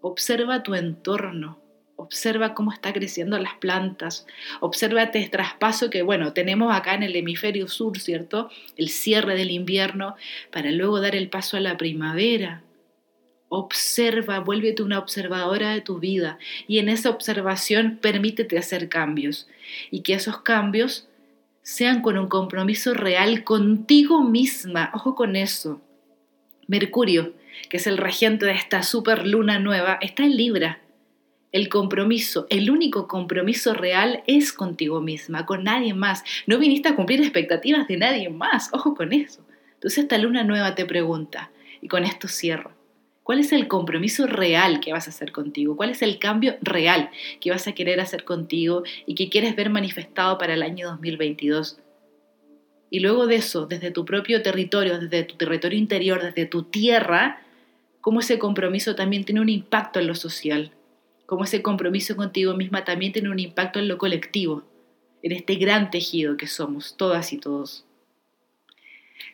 Observa 0.00 0.62
tu 0.62 0.74
entorno, 0.74 1.58
observa 1.96 2.54
cómo 2.54 2.72
está 2.72 2.92
creciendo 2.92 3.38
las 3.38 3.54
plantas, 3.54 4.26
observa 4.60 5.02
este 5.02 5.28
traspaso 5.28 5.90
que, 5.90 6.02
bueno, 6.02 6.32
tenemos 6.32 6.74
acá 6.74 6.94
en 6.94 7.02
el 7.02 7.14
hemisferio 7.14 7.68
sur, 7.68 7.98
¿cierto? 7.98 8.50
El 8.76 8.88
cierre 8.88 9.36
del 9.36 9.50
invierno 9.50 10.16
para 10.50 10.70
luego 10.70 11.00
dar 11.00 11.14
el 11.14 11.28
paso 11.28 11.56
a 11.56 11.60
la 11.60 11.76
primavera. 11.76 12.62
Observa, 13.48 14.38
vuélvete 14.40 14.82
una 14.82 14.98
observadora 14.98 15.72
de 15.72 15.80
tu 15.80 15.98
vida 15.98 16.38
y 16.66 16.78
en 16.78 16.88
esa 16.88 17.10
observación 17.10 17.98
permítete 18.00 18.56
hacer 18.56 18.88
cambios 18.88 19.48
y 19.90 20.00
que 20.00 20.14
esos 20.14 20.40
cambios 20.40 21.08
sean 21.62 22.00
con 22.00 22.16
un 22.16 22.28
compromiso 22.28 22.94
real 22.94 23.44
contigo 23.44 24.22
misma. 24.22 24.90
Ojo 24.94 25.14
con 25.14 25.36
eso. 25.36 25.80
Mercurio, 26.68 27.34
que 27.68 27.76
es 27.76 27.86
el 27.86 27.98
regente 27.98 28.46
de 28.46 28.52
esta 28.52 28.82
super 28.82 29.26
luna 29.26 29.58
nueva, 29.58 29.98
está 30.00 30.24
en 30.24 30.36
Libra. 30.36 30.80
El 31.52 31.68
compromiso, 31.68 32.46
el 32.48 32.70
único 32.70 33.08
compromiso 33.08 33.74
real 33.74 34.22
es 34.26 34.52
contigo 34.52 35.00
misma, 35.00 35.46
con 35.46 35.64
nadie 35.64 35.94
más. 35.94 36.22
No 36.46 36.58
viniste 36.58 36.88
a 36.88 36.94
cumplir 36.94 37.20
expectativas 37.20 37.88
de 37.88 37.96
nadie 37.96 38.28
más, 38.28 38.70
ojo 38.72 38.94
con 38.94 39.12
eso. 39.12 39.44
Entonces 39.74 40.04
esta 40.04 40.18
luna 40.18 40.44
nueva 40.44 40.74
te 40.74 40.86
pregunta, 40.86 41.50
y 41.80 41.88
con 41.88 42.04
esto 42.04 42.28
cierro, 42.28 42.72
¿cuál 43.22 43.40
es 43.40 43.52
el 43.52 43.66
compromiso 43.66 44.26
real 44.26 44.80
que 44.80 44.92
vas 44.92 45.06
a 45.06 45.10
hacer 45.10 45.32
contigo? 45.32 45.76
¿Cuál 45.76 45.90
es 45.90 46.02
el 46.02 46.18
cambio 46.18 46.56
real 46.60 47.10
que 47.40 47.50
vas 47.50 47.66
a 47.66 47.72
querer 47.72 48.00
hacer 48.00 48.24
contigo 48.24 48.82
y 49.06 49.14
que 49.14 49.28
quieres 49.28 49.56
ver 49.56 49.70
manifestado 49.70 50.38
para 50.38 50.54
el 50.54 50.62
año 50.62 50.88
2022? 50.90 51.78
Y 52.90 53.00
luego 53.00 53.26
de 53.26 53.36
eso, 53.36 53.66
desde 53.66 53.90
tu 53.90 54.04
propio 54.04 54.42
territorio, 54.42 54.98
desde 54.98 55.22
tu 55.22 55.36
territorio 55.36 55.78
interior, 55.78 56.22
desde 56.22 56.44
tu 56.44 56.64
tierra, 56.64 57.40
cómo 58.00 58.20
ese 58.20 58.38
compromiso 58.38 58.94
también 58.94 59.24
tiene 59.24 59.40
un 59.40 59.48
impacto 59.48 60.00
en 60.00 60.06
lo 60.06 60.14
social, 60.14 60.72
cómo 61.26 61.44
ese 61.44 61.62
compromiso 61.62 62.16
contigo 62.16 62.54
misma 62.54 62.84
también 62.84 63.12
tiene 63.12 63.30
un 63.30 63.38
impacto 63.38 63.78
en 63.78 63.88
lo 63.88 63.98
colectivo, 63.98 64.64
en 65.22 65.32
este 65.32 65.56
gran 65.56 65.90
tejido 65.90 66.36
que 66.36 66.46
somos, 66.46 66.96
todas 66.96 67.32
y 67.32 67.38
todos. 67.38 67.84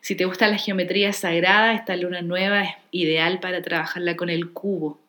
Si 0.01 0.15
te 0.15 0.25
gusta 0.25 0.49
la 0.49 0.59
geometría 0.59 1.13
sagrada, 1.13 1.75
esta 1.75 1.97
luna 1.97 2.23
nueva 2.23 2.63
es 2.63 2.71
ideal 2.91 3.41
para 3.41 3.63
trabajarla 3.63 4.17
con 4.17 4.31
el 4.31 4.51
cubo. 4.51 5.01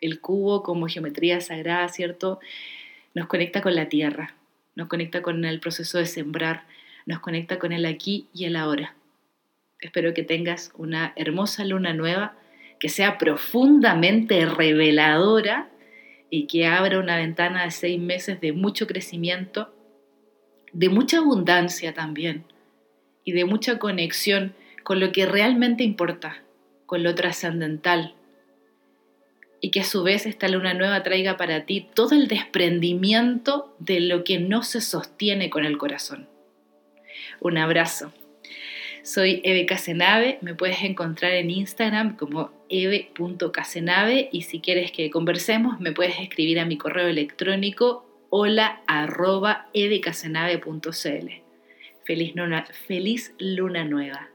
El 0.00 0.20
cubo 0.20 0.62
como 0.62 0.86
geometría 0.86 1.40
sagrada, 1.40 1.88
¿cierto? 1.88 2.40
Nos 3.14 3.26
conecta 3.26 3.60
con 3.60 3.74
la 3.74 3.88
tierra, 3.88 4.34
nos 4.74 4.88
conecta 4.88 5.20
con 5.20 5.44
el 5.44 5.60
proceso 5.60 5.98
de 5.98 6.06
sembrar, 6.06 6.64
nos 7.06 7.20
conecta 7.20 7.58
con 7.58 7.72
el 7.72 7.84
aquí 7.86 8.28
y 8.32 8.44
el 8.44 8.56
ahora. 8.56 8.94
Espero 9.80 10.14
que 10.14 10.22
tengas 10.22 10.72
una 10.76 11.12
hermosa 11.16 11.64
luna 11.64 11.92
nueva, 11.92 12.34
que 12.80 12.88
sea 12.88 13.18
profundamente 13.18 14.46
reveladora 14.46 15.70
y 16.30 16.46
que 16.46 16.66
abra 16.66 16.98
una 16.98 17.16
ventana 17.16 17.64
de 17.64 17.70
seis 17.70 18.00
meses 18.00 18.40
de 18.40 18.52
mucho 18.52 18.86
crecimiento, 18.86 19.72
de 20.72 20.88
mucha 20.88 21.18
abundancia 21.18 21.92
también 21.92 22.44
y 23.24 23.32
de 23.32 23.44
mucha 23.44 23.78
conexión 23.78 24.54
con 24.82 24.98
lo 24.98 25.12
que 25.12 25.26
realmente 25.26 25.84
importa, 25.84 26.42
con 26.86 27.02
lo 27.02 27.14
trascendental. 27.14 28.14
Y 29.60 29.70
que 29.70 29.80
a 29.80 29.84
su 29.84 30.02
vez 30.02 30.24
esta 30.24 30.48
luna 30.48 30.72
nueva 30.72 31.02
traiga 31.02 31.36
para 31.36 31.66
ti 31.66 31.86
todo 31.94 32.14
el 32.14 32.28
desprendimiento 32.28 33.76
de 33.78 34.00
lo 34.00 34.24
que 34.24 34.38
no 34.38 34.62
se 34.62 34.80
sostiene 34.80 35.50
con 35.50 35.66
el 35.66 35.76
corazón. 35.76 36.28
Un 37.40 37.58
abrazo. 37.58 38.10
Soy 39.02 39.40
Eve 39.44 39.64
Casenave, 39.66 40.38
me 40.42 40.54
puedes 40.54 40.82
encontrar 40.82 41.32
en 41.32 41.50
Instagram 41.50 42.16
como 42.16 42.52
eve.casenave 42.68 44.28
y 44.30 44.42
si 44.42 44.60
quieres 44.60 44.92
que 44.92 45.10
conversemos 45.10 45.80
me 45.80 45.92
puedes 45.92 46.18
escribir 46.20 46.60
a 46.60 46.66
mi 46.66 46.76
correo 46.76 47.08
electrónico 47.08 48.06
hola 48.28 48.82
arroba. 48.86 49.68
Feliz, 52.04 52.34
feliz 52.86 53.34
luna 53.38 53.84
nueva. 53.84 54.29